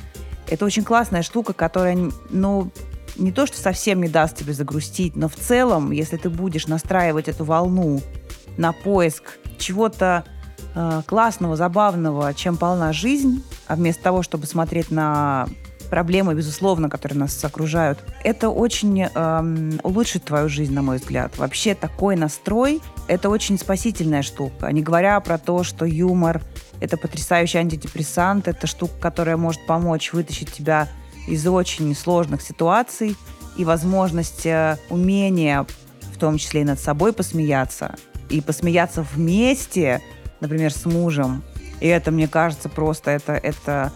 [0.48, 2.70] это очень классная штука, которая, ну,
[3.16, 7.28] не то, что совсем не даст тебе загрустить, но в целом, если ты будешь настраивать
[7.28, 8.00] эту волну
[8.56, 10.24] на поиск чего-то
[10.74, 15.48] э, классного, забавного, чем полна жизнь, а вместо того, чтобы смотреть на
[15.86, 21.38] проблемы, безусловно, которые нас окружают, это очень эм, улучшит твою жизнь, на мой взгляд.
[21.38, 24.66] Вообще такой настрой– это очень спасительная штука.
[24.72, 26.42] Не говоря про то, что юмор–
[26.80, 30.88] это потрясающий антидепрессант, это штука, которая может помочь вытащить тебя
[31.26, 33.16] из очень сложных ситуаций
[33.56, 35.66] и возможность э, умения,
[36.12, 37.96] в том числе и над собой посмеяться,
[38.28, 40.02] и посмеяться вместе,
[40.40, 41.42] например, с мужем.
[41.80, 43.92] И это, мне кажется, просто это, это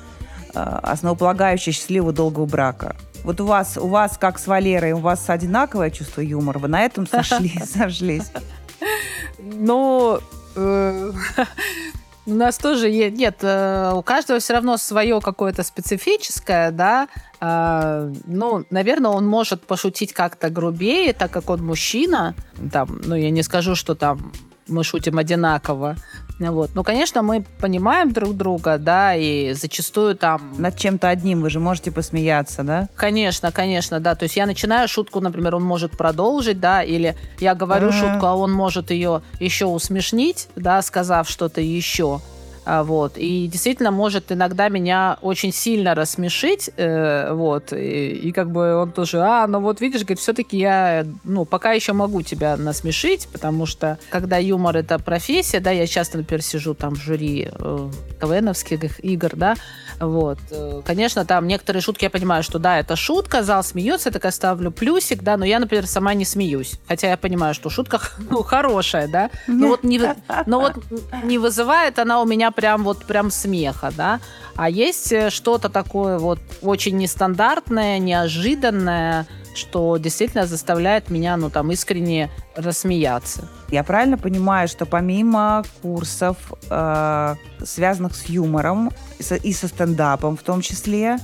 [0.52, 2.96] Э, основополагающее счастливого долгого брака.
[3.22, 6.58] Вот у вас, у вас как с Валерой, у вас одинаковое чувство юмора?
[6.58, 8.32] Вы на этом сошли, сошлись?
[9.38, 10.18] Ну,
[10.56, 11.12] э,
[12.30, 17.08] у нас тоже есть, нет, э, у каждого все равно свое какое-то специфическое, да,
[17.42, 22.34] ну, наверное, он может пошутить как-то грубее, так как он мужчина,
[22.70, 24.30] там, ну, я не скажу, что там
[24.70, 25.96] мы шутим одинаково,
[26.48, 26.70] вот.
[26.74, 30.54] Ну, конечно, мы понимаем друг друга, да, и зачастую там...
[30.56, 32.88] Над чем-то одним вы же можете посмеяться, да?
[32.96, 34.14] Конечно, конечно, да.
[34.14, 38.12] То есть я начинаю шутку, например, он может продолжить, да, или я говорю uh-huh.
[38.12, 42.20] шутку, а он может ее еще усмешнить, да, сказав что-то еще.
[42.72, 43.14] А, вот.
[43.16, 46.70] И действительно может иногда меня очень сильно рассмешить.
[46.76, 47.72] Э, вот.
[47.72, 51.72] И, и как бы он тоже, а, ну вот видишь, говорит, все-таки я, ну, пока
[51.72, 56.74] еще могу тебя насмешить, потому что когда юмор это профессия, да, я часто, например, сижу
[56.74, 59.56] там в жюри э, КВНовских игр, да,
[59.98, 60.38] вот.
[60.52, 64.32] Э, конечно, там некоторые шутки я понимаю, что да, это шутка, зал смеется, я такая
[64.32, 66.78] ставлю плюсик, да, но я, например, сама не смеюсь.
[66.86, 70.00] Хотя я понимаю, что шутка ну, хорошая, да, но вот, не,
[70.46, 70.76] но вот
[71.24, 74.20] не вызывает она у меня прям вот прям смеха, да.
[74.54, 81.72] А есть э, что-то такое вот очень нестандартное, неожиданное, что действительно заставляет меня, ну, там,
[81.72, 83.48] искренне рассмеяться.
[83.70, 86.36] Я правильно понимаю, что помимо курсов,
[86.68, 91.18] э, связанных с юмором и со стендапом в том числе,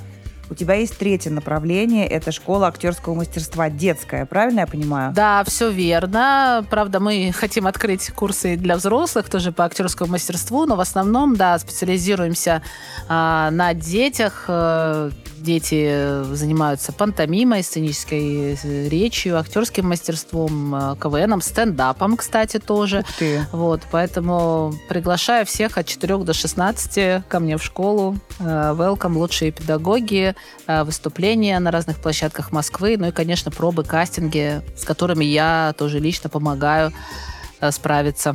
[0.50, 5.12] у тебя есть третье направление, это школа актерского мастерства детская, правильно я понимаю?
[5.12, 6.64] Да, все верно.
[6.70, 11.58] Правда, мы хотим открыть курсы для взрослых тоже по актерскому мастерству, но в основном, да,
[11.58, 12.62] специализируемся
[13.08, 15.10] а, на детях, э,
[15.46, 22.98] дети занимаются пантомимой, сценической э, речью, актерским мастерством, э, КВНом, стендапом, кстати, тоже.
[22.98, 23.46] Ух ты.
[23.52, 28.16] Вот, поэтому приглашаю всех от 4 до 16 ко мне в школу.
[28.40, 30.34] Э, welcome, лучшие педагоги,
[30.66, 36.28] выступления на разных площадках Москвы, ну и, конечно, пробы, кастинги, с которыми я тоже лично
[36.28, 36.92] помогаю
[37.70, 38.34] справиться.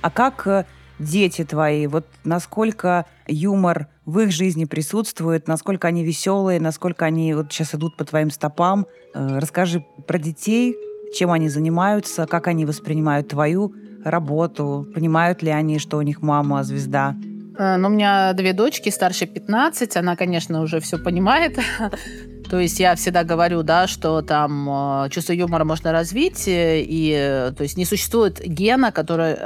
[0.00, 0.66] А как
[0.98, 7.52] дети твои, вот насколько юмор в их жизни присутствует, насколько они веселые, насколько они вот
[7.52, 8.86] сейчас идут по твоим стопам.
[9.14, 10.76] Э, расскажи про детей,
[11.14, 16.62] чем они занимаются, как они воспринимают твою работу, понимают ли они, что у них мама
[16.62, 17.16] звезда.
[17.58, 21.58] Э, ну, у меня две дочки, старше 15, она, конечно, уже все понимает,
[22.48, 27.12] То есть я всегда говорю, да, что там э, чувство юмора можно развить, э, и
[27.16, 29.36] э, то есть не существует гена, который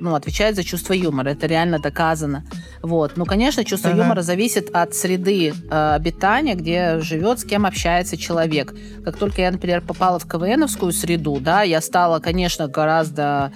[0.00, 1.30] ну, отвечает за чувство юмора.
[1.30, 2.44] Это реально доказано.
[2.82, 3.16] Вот.
[3.16, 4.02] Ну, конечно, чувство ага.
[4.02, 8.74] юмора зависит от среды обитания, где живет, с кем общается человек.
[9.04, 13.52] Как только я, например, попала в КВНовскую среду, да, я стала, конечно, гораздо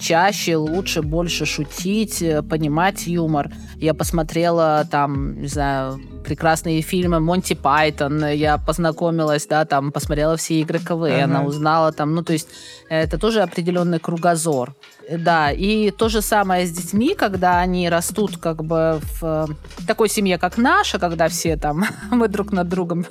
[0.00, 3.50] чаще, лучше, больше шутить, понимать юмор.
[3.76, 10.60] Я посмотрела там, не знаю, прекрасные фильмы Монти Пайтон, я познакомилась, да, там, посмотрела все
[10.60, 11.46] игры КВН, ага.
[11.46, 12.48] узнала там, ну, то есть
[12.90, 14.74] это тоже определенный кругозор.
[15.10, 19.48] Да, и то же самое с детьми, когда они растут как бы в
[19.86, 23.06] такой семье, как наша, когда все там, мы друг над другом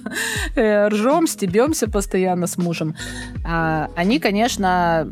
[0.56, 2.96] э, ржем, стебемся постоянно с мужем,
[3.44, 5.08] а, они, конечно,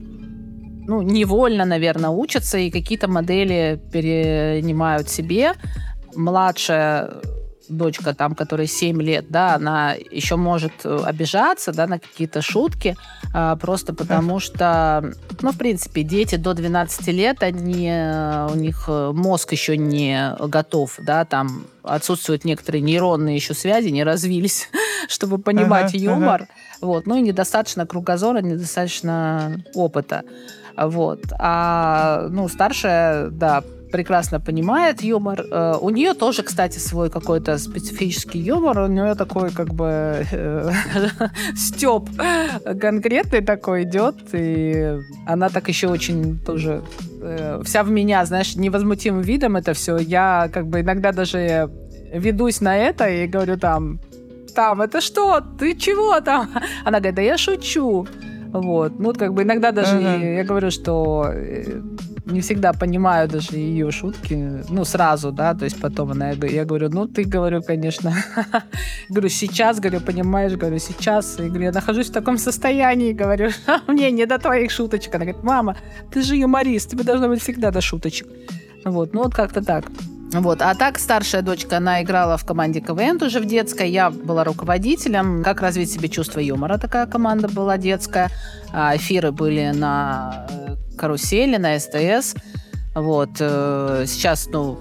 [0.88, 5.54] ну, невольно, наверное, учатся и какие-то модели перенимают себе.
[6.16, 7.22] Младшая
[7.70, 12.96] дочка там, которой 7 лет, да, она еще может э, обижаться, да, на какие-то шутки,
[13.34, 18.86] а, просто потому что, ну, в принципе, дети до 12 лет, они, э, у них
[18.88, 24.70] э, мозг еще не готов, да, там отсутствуют некоторые нейронные еще связи, не развились,
[25.08, 26.50] чтобы понимать ага, юмор, ага.
[26.82, 30.24] вот, ну и недостаточно кругозора, недостаточно опыта.
[30.78, 31.22] Вот.
[31.40, 33.64] А, ну, старшая, да,
[33.96, 35.42] прекрасно понимает юмор.
[35.52, 38.80] Э, у нее тоже, кстати, свой какой-то специфический юмор.
[38.80, 40.72] У нее такой как бы э,
[41.56, 42.10] степ
[42.82, 44.16] конкретный такой идет.
[44.34, 46.82] И она так еще очень тоже
[47.22, 49.98] э, вся в меня, знаешь, невозмутимым видом это все.
[49.98, 51.70] Я как бы иногда даже
[52.14, 54.00] ведусь на это и говорю там,
[54.56, 55.42] там, это что?
[55.60, 56.50] Ты чего там?
[56.86, 58.08] Она говорит, да я шучу.
[58.62, 59.00] Вот.
[59.00, 60.36] Ну, как бы иногда даже uh-huh.
[60.36, 61.32] я говорю, что
[62.26, 66.90] не всегда понимаю даже ее шутки, ну, сразу, да, то есть потом она, я говорю,
[66.90, 68.14] ну, ты, говорю, конечно,
[69.10, 73.50] говорю, сейчас, говорю, понимаешь, говорю, сейчас, и говорю, я нахожусь в таком состоянии, говорю,
[73.88, 75.16] мне не до твоих шуточек.
[75.16, 75.78] Она говорит, мама,
[76.12, 78.28] ты же юморист, тебе должно быть всегда до шуточек.
[78.86, 79.86] Вот, ну, вот как-то так.
[80.32, 80.62] Вот.
[80.62, 83.90] А так старшая дочка, она играла в команде КВН уже в детской.
[83.90, 85.44] Я была руководителем.
[85.44, 86.78] Как развить себе чувство юмора?
[86.78, 88.30] Такая команда была детская.
[88.74, 92.36] А, эфиры были на э, карусели, на СТС.
[92.96, 93.30] Вот.
[93.40, 94.78] Э, сейчас, ну,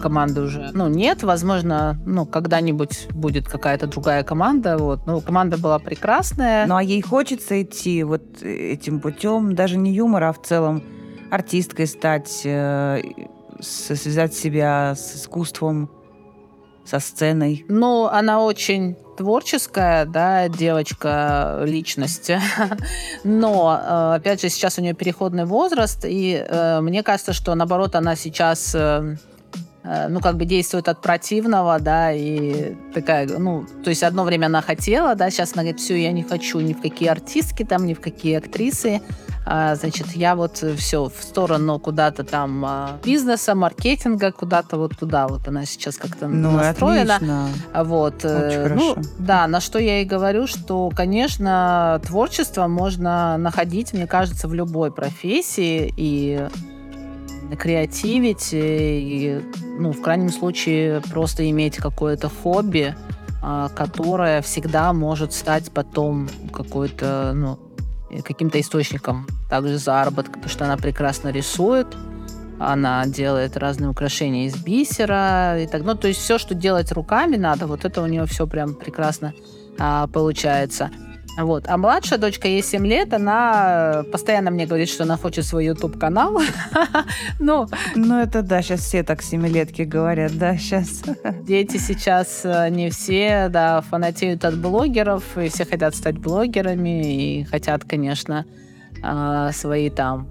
[0.00, 1.22] команды уже, ну, нет.
[1.22, 4.78] Возможно, ну, когда-нибудь будет какая-то другая команда.
[4.78, 5.06] Вот.
[5.06, 6.66] Ну, команда была прекрасная.
[6.66, 10.82] Ну, а ей хочется идти вот этим путем, даже не юмора, а в целом
[11.30, 12.42] артисткой стать,
[13.62, 15.90] связать себя с искусством,
[16.84, 17.64] со сценой.
[17.68, 22.32] Ну, она очень творческая, да, девочка, личность.
[23.24, 27.94] Но, э, опять же, сейчас у нее переходный возраст, и э, мне кажется, что, наоборот,
[27.94, 29.16] она сейчас э,
[30.08, 34.62] ну, как бы действует от противного, да, и такая, ну, то есть одно время она
[34.62, 37.94] хотела, да, сейчас она говорит, все, я не хочу ни в какие артистки там, ни
[37.94, 39.00] в какие актрисы,
[39.46, 45.26] а, значит, я вот все в сторону куда-то там а, бизнеса, маркетинга, куда-то вот туда
[45.26, 47.16] вот она сейчас как-то ну, настроена.
[47.16, 47.48] Отлично.
[47.74, 48.24] Вот.
[48.24, 49.10] Э, Очень ну, хорошо.
[49.18, 54.92] да, на что я и говорю, что, конечно, творчество можно находить, мне кажется, в любой
[54.92, 56.46] профессии и
[57.56, 59.40] креативить и,
[59.78, 62.94] ну, в крайнем случае, просто иметь какое-то хобби,
[63.42, 67.58] а, которое всегда может стать потом какой-то, ну,
[68.24, 71.86] каким-то источником также заработка, потому что она прекрасно рисует,
[72.58, 77.36] она делает разные украшения из бисера и так, ну то есть все, что делать руками
[77.36, 79.32] надо, вот это у нее все прям прекрасно
[79.78, 80.90] а, получается.
[81.42, 81.64] Вот.
[81.66, 86.40] А младшая дочка, ей 7 лет, она постоянно мне говорит, что она хочет свой YouTube-канал.
[87.38, 91.02] ну, ну, это да, сейчас все так семилетки говорят, да, сейчас.
[91.42, 97.44] Дети сейчас э, не все, да, фанатеют от блогеров, и все хотят стать блогерами, и
[97.44, 98.44] хотят, конечно,
[99.02, 100.28] а, свои там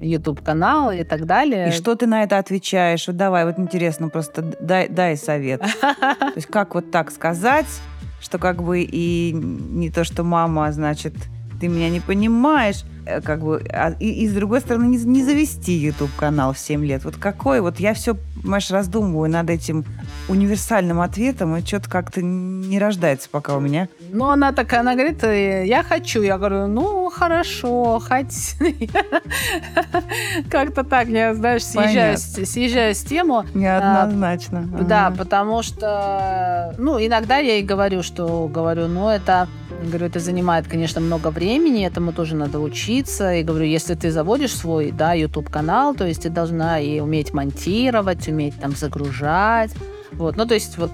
[0.00, 1.68] YouTube-канал и так далее.
[1.68, 3.06] И что ты на это отвечаешь?
[3.06, 5.60] Вот давай, вот интересно, просто дай, дай совет.
[5.80, 7.66] То есть как вот так сказать,
[8.20, 11.14] что как бы и не то, что мама, значит,
[11.60, 12.84] ты меня не понимаешь,
[13.24, 17.04] как бы, а, и, и с другой стороны, не, не завести YouTube-канал в 7 лет.
[17.04, 17.60] Вот какой?
[17.60, 19.84] Вот я все, понимаешь, раздумываю над этим
[20.28, 23.88] универсальным ответом, и что-то как-то не рождается пока у меня.
[24.12, 26.22] Ну, она такая, она говорит, «Э, я хочу.
[26.22, 28.56] Я говорю, ну, хорошо, хоть.
[30.50, 33.44] Как-то так, я, знаешь, съезжаю, съезжаю с тему.
[33.54, 34.68] Неоднозначно.
[34.78, 39.48] А, да, потому что, ну, иногда я ей говорю, что, говорю, ну, это
[39.82, 42.99] Говорю, это занимает, конечно, много времени, этому тоже надо учиться.
[43.08, 48.28] И говорю, если ты заводишь свой, да, YouTube-канал, то есть ты должна и уметь монтировать,
[48.28, 49.72] уметь там загружать.
[50.12, 50.90] Вот, ну, то есть вот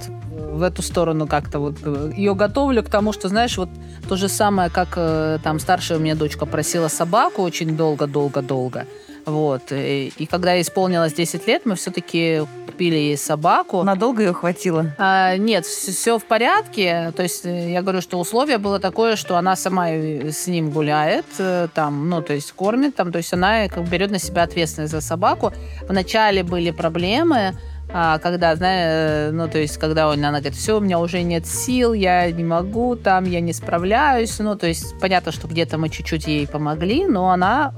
[0.57, 3.69] в эту сторону как-то вот э, ее готовлю к тому, что, знаешь, вот
[4.09, 8.87] то же самое, как э, там старшая у меня дочка просила собаку очень долго-долго-долго.
[9.27, 9.73] Вот.
[9.73, 13.83] И, и когда ей исполнилось 10 лет, мы все-таки купили ей собаку.
[13.83, 14.95] Надолго ее хватило?
[14.99, 17.13] А, нет, все, все в порядке.
[17.17, 21.27] То есть э, я говорю, что условие было такое, что она сама с ним гуляет,
[21.39, 24.93] э, там, ну, то есть кормит, там, то есть она как берет на себя ответственность
[24.93, 25.53] за собаку.
[25.89, 27.57] Вначале были проблемы,
[27.89, 31.23] а, когда, знаешь, э, ну, то есть, когда он, она говорит, все, у меня уже
[31.23, 35.79] нет сил, я не могу, там, я не справляюсь, ну, то есть, понятно, что где-то
[35.79, 37.75] мы чуть-чуть ей помогли, но она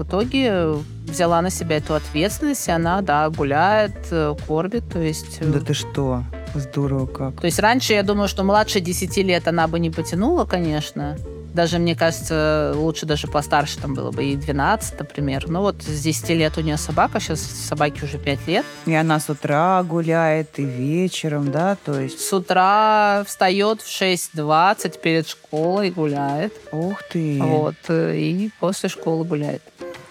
[0.00, 5.38] в итоге взяла на себя эту ответственность, и она, да, гуляет, э, кормит, то есть...
[5.40, 6.24] Э, да ты что?
[6.54, 7.40] Здорово как.
[7.40, 11.16] То есть раньше, я думаю, что младше 10 лет она бы не потянула, конечно.
[11.52, 15.48] Даже, мне кажется, лучше даже постарше там было бы, и 12, например.
[15.48, 18.64] Ну вот с 10 лет у нее собака, сейчас собаке уже 5 лет.
[18.86, 22.20] И она с утра гуляет, и вечером, да, то есть...
[22.20, 26.52] С утра встает в 6.20 перед школой гуляет.
[26.72, 27.38] Ух ты!
[27.42, 29.62] Вот, э, и после школы гуляет.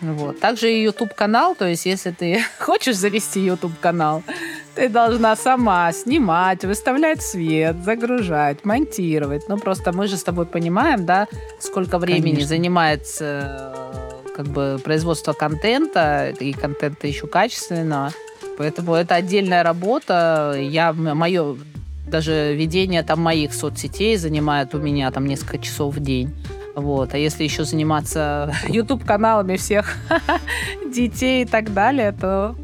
[0.02, 0.40] Вот.
[0.40, 4.24] Также и YouTube-канал, то есть если ты хочешь завести YouTube-канал,
[4.76, 9.50] ты должна сама снимать, выставлять свет, загружать, монтировать.
[9.50, 11.28] Ну, просто мы же с тобой понимаем, да,
[11.60, 12.48] сколько времени Конечно.
[12.48, 13.76] занимается
[14.36, 18.14] как бы производство контента, и контента еще качественного.
[18.58, 20.56] Поэтому это отдельная работа.
[20.58, 21.58] Я, мое
[22.08, 26.34] даже ведение там моих соцсетей занимает у меня там несколько часов в день.
[26.80, 27.14] Вот.
[27.14, 29.96] А если еще заниматься YouTube-каналами всех
[30.94, 32.56] детей и так далее, то...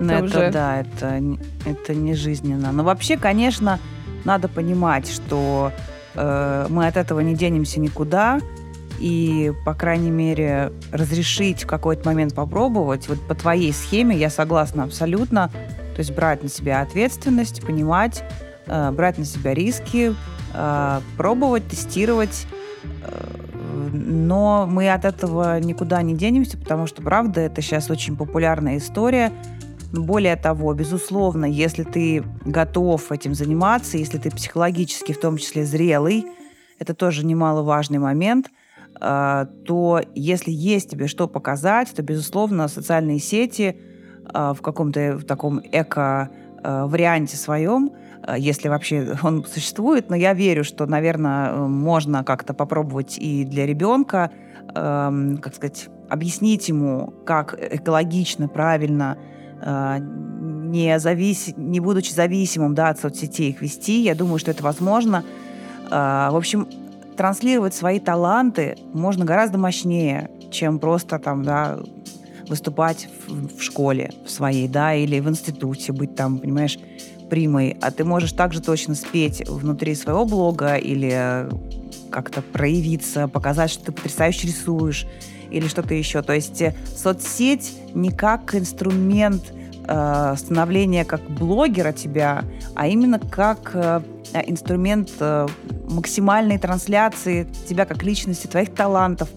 [0.00, 0.50] Ну, это уже...
[0.50, 1.20] да, это,
[1.64, 2.72] это не жизненно.
[2.72, 3.78] Но вообще, конечно,
[4.24, 5.72] надо понимать, что
[6.14, 8.40] э, мы от этого не денемся никуда.
[9.00, 13.08] И, по крайней мере, разрешить в какой-то момент попробовать.
[13.08, 15.50] Вот по твоей схеме я согласна абсолютно.
[15.94, 18.22] То есть брать на себя ответственность, понимать,
[18.66, 20.14] э, брать на себя риски,
[20.54, 22.46] э, пробовать, тестировать
[24.10, 29.32] но мы от этого никуда не денемся, потому что, правда, это сейчас очень популярная история.
[29.92, 36.26] Более того, безусловно, если ты готов этим заниматься, если ты психологически в том числе зрелый,
[36.80, 38.50] это тоже немаловажный момент,
[39.00, 43.76] а, то если есть тебе что показать, то, безусловно, социальные сети
[44.26, 50.64] а, в каком-то в таком эко-варианте своем– Э, если вообще он существует, но я верю,
[50.64, 54.30] что, наверное, э, можно как-то попробовать и для ребенка,
[54.74, 59.16] эм, как сказать, объяснить ему, как экологично, правильно,
[59.62, 61.54] э, не, завис...
[61.56, 64.02] не будучи зависимым да, от соцсетей их вести.
[64.02, 65.24] Я думаю, что это возможно.
[65.90, 66.68] В общем,
[67.16, 71.80] транслировать свои таланты можно гораздо мощнее, чем просто там, да,
[72.48, 76.78] выступать в, в школе в своей, да, или в институте, быть там, понимаешь,
[77.30, 81.48] примой, а ты можешь также точно спеть внутри своего блога или
[82.10, 85.06] как-то проявиться, показать, что ты потрясающе рисуешь
[85.50, 86.22] или что-то еще.
[86.22, 89.52] То есть э, соцсеть не как инструмент
[89.86, 94.00] э, становления как блогера тебя, а именно как э,
[94.46, 95.46] инструмент э,
[95.88, 99.28] максимальной трансляции тебя как личности, твоих талантов.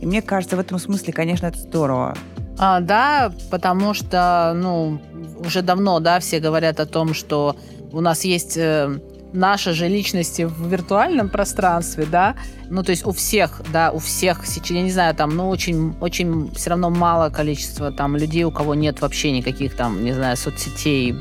[0.00, 2.16] И мне кажется, в этом смысле, конечно, это здорово.
[2.58, 5.00] А, да, потому что, ну,
[5.44, 7.56] уже давно, да, все говорят о том, что
[7.92, 8.98] у нас есть э,
[9.32, 12.36] наши же личности в виртуальном пространстве, да,
[12.68, 16.52] ну, то есть у всех, да, у всех, я не знаю, там, ну, очень, очень
[16.54, 21.14] все равно мало количества там людей, у кого нет вообще никаких там, не знаю, соцсетей,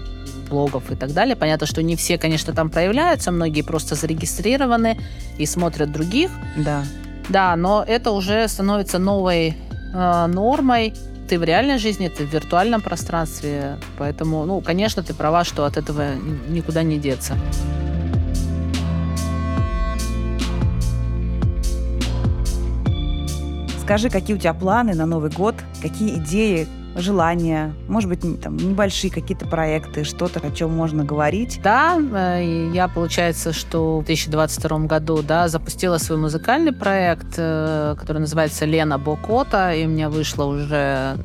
[0.50, 1.36] блогов и так далее.
[1.36, 5.00] Понятно, что не все, конечно, там проявляются, многие просто зарегистрированы
[5.38, 6.32] и смотрят других.
[6.58, 6.84] Да.
[7.30, 9.56] Да, но это уже становится новой
[9.94, 10.94] э, нормой.
[11.30, 13.78] Ты в реальной жизни, ты в виртуальном пространстве.
[14.00, 16.16] Поэтому, ну, конечно, ты права, что от этого
[16.48, 17.38] никуда не деться.
[23.84, 25.54] Скажи, какие у тебя планы на Новый год,
[25.84, 26.68] какие идеи,
[27.00, 31.60] желания, может быть, там, небольшие какие-то проекты, что-то, о чем можно говорить?
[31.64, 38.20] Да, э, я, получается, что в 2022 году да, запустила свой музыкальный проект, э, который
[38.20, 41.18] называется «Лена Бокота», и у меня вышло уже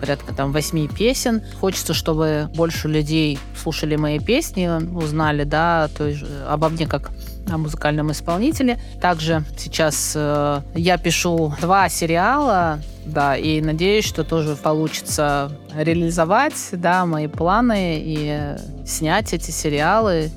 [0.00, 1.42] порядка там восьми песен.
[1.60, 7.10] Хочется, чтобы больше людей слушали мои песни, узнали, да, то есть э, обо мне как
[7.48, 8.78] о музыкальном исполнителе.
[9.00, 17.06] Также сейчас э, я пишу два сериала, да, и надеюсь, что тоже получится реализовать, да,
[17.06, 20.30] мои планы и снять эти сериалы.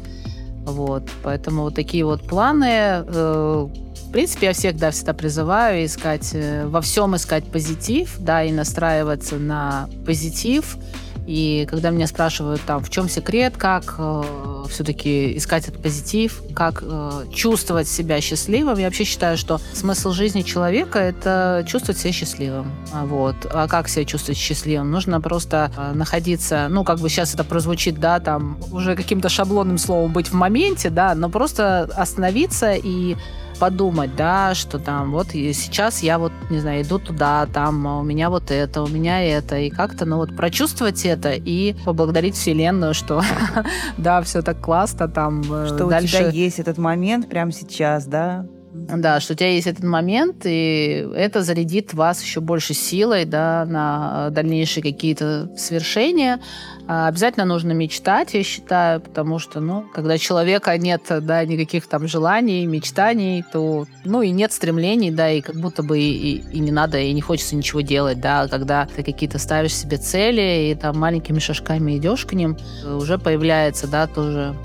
[0.65, 2.69] Вот, поэтому вот такие вот планы.
[2.69, 3.67] Э,
[4.07, 8.51] в принципе, я всех, да, всегда призываю искать, э, во всем искать позитив, да, и
[8.51, 10.77] настраиваться на позитив.
[11.25, 14.23] И когда меня спрашивают, там, в чем секрет, как э,
[14.69, 20.41] все-таки искать этот позитив, как э, чувствовать себя счастливым, я вообще считаю, что смысл жизни
[20.41, 22.71] человека– это чувствовать себя счастливым.
[22.93, 23.35] А вот.
[23.51, 24.91] А как себя чувствовать счастливым?
[24.91, 29.77] Нужно просто э, находиться, ну, как бы сейчас это прозвучит, да, там, уже каким-то шаблонным
[29.77, 33.15] словом быть в моменте, да, но просто остановиться и
[33.63, 38.03] подумать, да, что там вот сейчас я вот, не знаю, иду туда, там а у
[38.03, 42.93] меня вот это, у меня это, и как-то, ну вот прочувствовать это и поблагодарить Вселенную,
[42.93, 43.21] что
[43.97, 46.17] да, все так классно, там э, Что дальше...
[46.17, 48.45] у тебя есть этот момент прямо сейчас, да?
[48.73, 53.65] Да, что у тебя есть этот момент, и это зарядит вас еще больше силой да,
[53.65, 56.39] на дальнейшие какие-то свершения.
[56.87, 62.07] А обязательно нужно мечтать, я считаю, потому что, ну, когда человека нет, да, никаких там
[62.07, 66.59] желаний, мечтаний, то, ну, и нет стремлений, да, и как будто бы и, и, и
[66.59, 70.75] не надо, и не хочется ничего делать, да, когда ты какие-то ставишь себе цели и
[70.75, 74.55] там маленькими шажками идешь к ним, уже появляется, да, тоже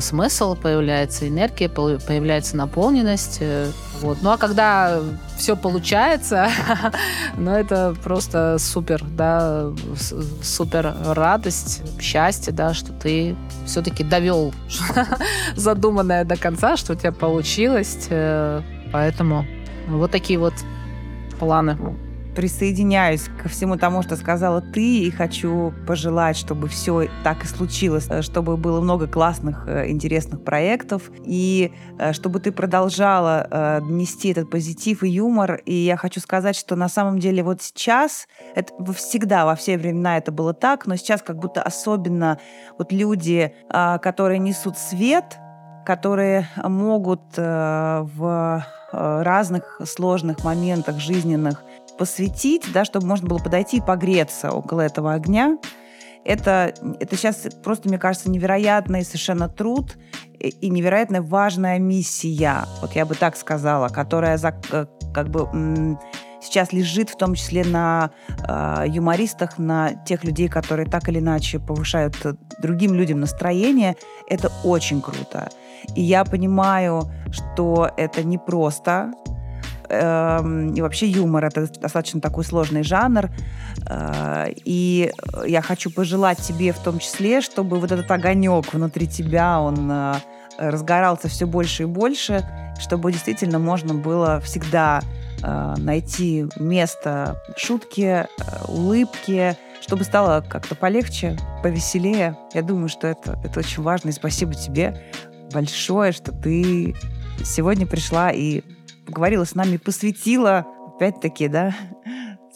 [0.00, 3.38] смысл, появляется энергия, появляется наполненность.
[3.40, 3.70] Э,
[4.00, 4.18] вот.
[4.22, 5.00] Ну а когда
[5.36, 6.48] все получается,
[7.36, 9.70] ну это просто супер, да,
[10.42, 14.54] супер радость, счастье, да, что ты все-таки довел
[15.56, 18.06] задуманное до конца, что у тебя получилось.
[18.10, 18.62] Э,
[18.92, 19.46] поэтому
[19.88, 20.54] вот такие вот
[21.38, 21.76] планы
[22.34, 28.06] присоединяюсь ко всему тому, что сказала ты, и хочу пожелать, чтобы все так и случилось,
[28.08, 34.50] э, чтобы было много классных, э, интересных проектов, и э, чтобы ты продолжала нести этот
[34.50, 35.56] позитив и юмор.
[35.66, 40.16] И я хочу сказать, что на самом деле вот сейчас, это всегда, во все времена
[40.18, 42.38] это было так, но сейчас как будто особенно
[42.78, 45.38] вот люди, которые несут свет,
[45.84, 51.62] которые могут в разных сложных моментах жизненных
[52.02, 55.56] посвятить, да, чтобы можно было подойти и погреться около этого огня.
[56.24, 59.96] Это, это сейчас просто, мне кажется, невероятный совершенно труд
[60.40, 65.96] и невероятно важная миссия, вот я бы так сказала, которая за, э, как бы
[66.40, 68.10] сейчас лежит в том числе на
[68.48, 72.16] э, юмористах, на тех людей, которые так или иначе повышают
[72.60, 73.94] другим людям настроение.
[74.28, 75.50] Это очень круто.
[75.94, 79.41] И я понимаю, что это непросто, Эм,
[79.92, 83.28] и вообще юмор это достаточно такой сложный жанр.
[83.88, 85.12] Э, и
[85.46, 90.14] я хочу пожелать тебе в том числе, чтобы вот этот огонек внутри тебя, он э,
[90.58, 92.46] разгорался все больше и больше,
[92.80, 95.02] чтобы действительно можно было всегда
[95.42, 98.26] э, найти место шутки,
[98.68, 102.36] улыбки, чтобы стало как-то полегче, повеселее.
[102.54, 104.10] Я думаю, что это, это очень важно.
[104.10, 105.02] И спасибо тебе
[105.52, 106.94] большое, что ты
[107.44, 108.62] сегодня пришла и
[109.06, 111.74] поговорила с нами, посвятила, опять-таки, да,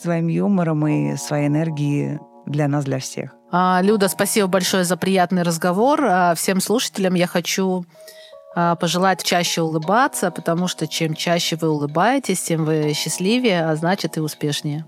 [0.01, 3.35] своим юмором и своей энергией для нас, для всех.
[3.51, 6.05] А, Люда, спасибо большое за приятный разговор.
[6.05, 7.85] А, всем слушателям я хочу
[8.55, 14.17] а, пожелать чаще улыбаться, потому что чем чаще вы улыбаетесь, тем вы счастливее, а значит
[14.17, 14.85] и успешнее.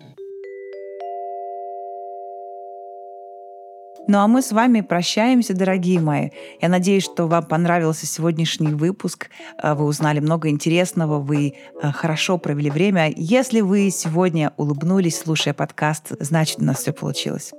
[4.10, 6.30] Ну а мы с вами прощаемся, дорогие мои.
[6.62, 9.28] Я надеюсь, что вам понравился сегодняшний выпуск.
[9.62, 11.52] Э, вы узнали много интересного, вы
[11.82, 13.12] э, хорошо провели время.
[13.14, 17.52] Если вы сегодня улыбнулись, слушая подкаст, значит, у нас все получилось.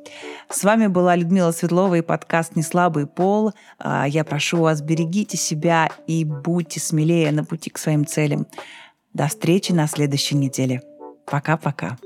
[0.49, 3.53] С вами была Людмила Светлова и подкаст «Неслабый пол».
[3.79, 8.47] Э, я прошу вас, берегите себя и будьте смелее на пути к своим целям.
[9.13, 10.81] До встречи на следующей неделе.
[11.27, 11.97] Пока-пока.